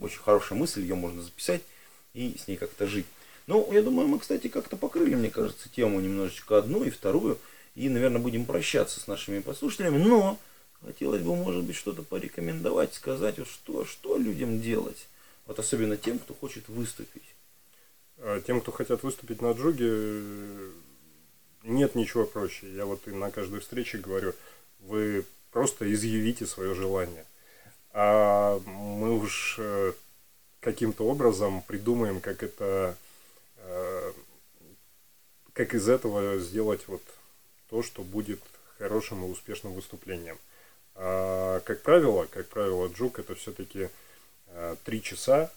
[0.00, 1.62] очень хорошая мысль, ее можно записать
[2.14, 3.06] и с ней как-то жить.
[3.46, 7.38] Ну, я думаю, мы, кстати, как-то покрыли, мне кажется, тему немножечко одну и вторую.
[7.74, 9.98] И, наверное, будем прощаться с нашими послушателями.
[9.98, 10.38] Но
[10.84, 15.06] хотелось бы, может быть, что-то порекомендовать, сказать, вот что, что людям делать.
[15.46, 17.22] Вот особенно тем, кто хочет выступить.
[18.18, 20.72] А Тем, кто хотят выступить на джуге,
[21.62, 22.72] нет ничего проще.
[22.74, 24.34] Я вот и на каждой встрече говорю,
[24.80, 27.24] вы просто изъявите свое желание.
[27.92, 29.92] А мы уж э,
[30.60, 32.96] каким-то образом придумаем, как это,
[33.56, 34.12] э,
[35.52, 37.02] как из этого сделать вот
[37.70, 38.40] то, что будет
[38.78, 40.38] хорошим и успешным выступлением.
[40.94, 43.88] А, как правило, как правило, джук это все-таки
[44.84, 45.52] три часа,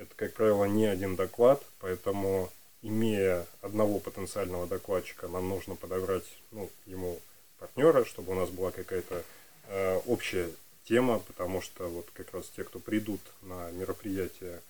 [0.00, 6.70] это, как правило, не один доклад, поэтому, имея одного потенциального докладчика, нам нужно подобрать ну,
[6.86, 7.20] ему
[7.60, 9.22] партнера, чтобы у нас была какая-то
[9.68, 10.50] э, общая
[10.84, 14.60] тема, потому что вот как раз те, кто придут на мероприятие,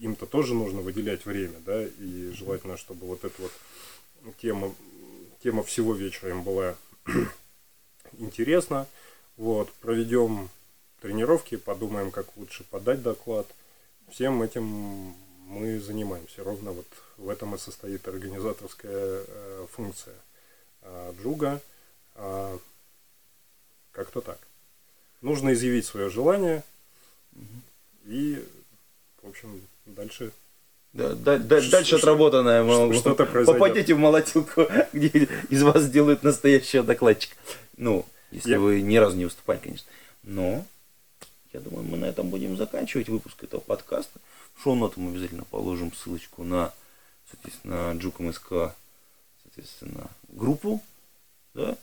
[0.00, 3.52] им-то тоже нужно выделять время, да, и желательно, чтобы вот эта вот
[4.38, 4.74] тема,
[5.42, 6.74] тема всего вечера им была
[8.18, 8.88] интересна.
[9.36, 10.50] Вот, проведем
[11.00, 13.46] тренировки, подумаем, как лучше подать доклад.
[14.10, 15.14] Всем этим
[15.46, 16.42] мы занимаемся.
[16.42, 16.86] Ровно вот
[17.16, 20.14] в этом и состоит организаторская э, функция
[21.20, 21.60] Джуга.
[22.14, 22.58] А,
[23.92, 24.38] как-то так.
[25.20, 26.62] Нужно изъявить свое желание
[28.06, 28.44] и,
[29.22, 30.32] в общем, дальше
[30.92, 32.64] Да, да- да- дальше отработанное.
[32.94, 33.60] что-то произойдет.
[33.60, 35.08] Попадете в молотилку, где
[35.48, 37.36] из вас сделают настоящего докладчика.
[37.76, 39.86] Ну, если Я- вы ни разу не выступали, конечно.
[40.24, 40.64] Но,
[41.52, 44.20] я думаю, мы на этом будем заканчивать выпуск этого подкаста.
[44.54, 46.72] В шоу-ноты мы обязательно положим ссылочку на,
[47.30, 48.74] соответственно, Джуком.СК,
[49.54, 50.80] соответственно, группу.
[51.54, 51.76] Да?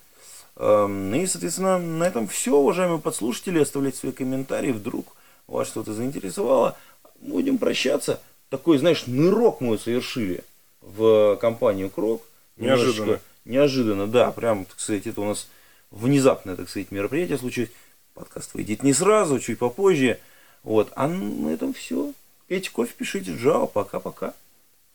[0.56, 3.60] Эм, И, соответственно, на этом все, уважаемые подслушатели.
[3.60, 5.16] Оставляйте свои комментарии, вдруг
[5.48, 6.78] вас что-то заинтересовало.
[7.22, 8.22] Будем прощаться.
[8.50, 10.44] Такой, знаешь, нырок мы совершили
[10.82, 12.24] в компанию Крок.
[12.58, 12.94] Неожиданно.
[12.94, 14.32] Немножечко Неожиданно, да.
[14.32, 15.48] Прям, так сказать, это у нас
[15.92, 17.72] внезапное, так сказать, мероприятие случилось.
[18.14, 20.20] Подкаст выйдет не сразу, чуть попозже.
[20.64, 20.92] Вот.
[20.96, 22.14] А на этом все.
[22.48, 23.68] Пейте кофе, пишите Java.
[23.68, 24.34] Пока-пока.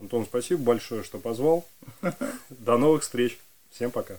[0.00, 1.64] Антон, спасибо большое, что позвал.
[2.50, 3.38] До новых встреч.
[3.70, 4.18] Всем пока.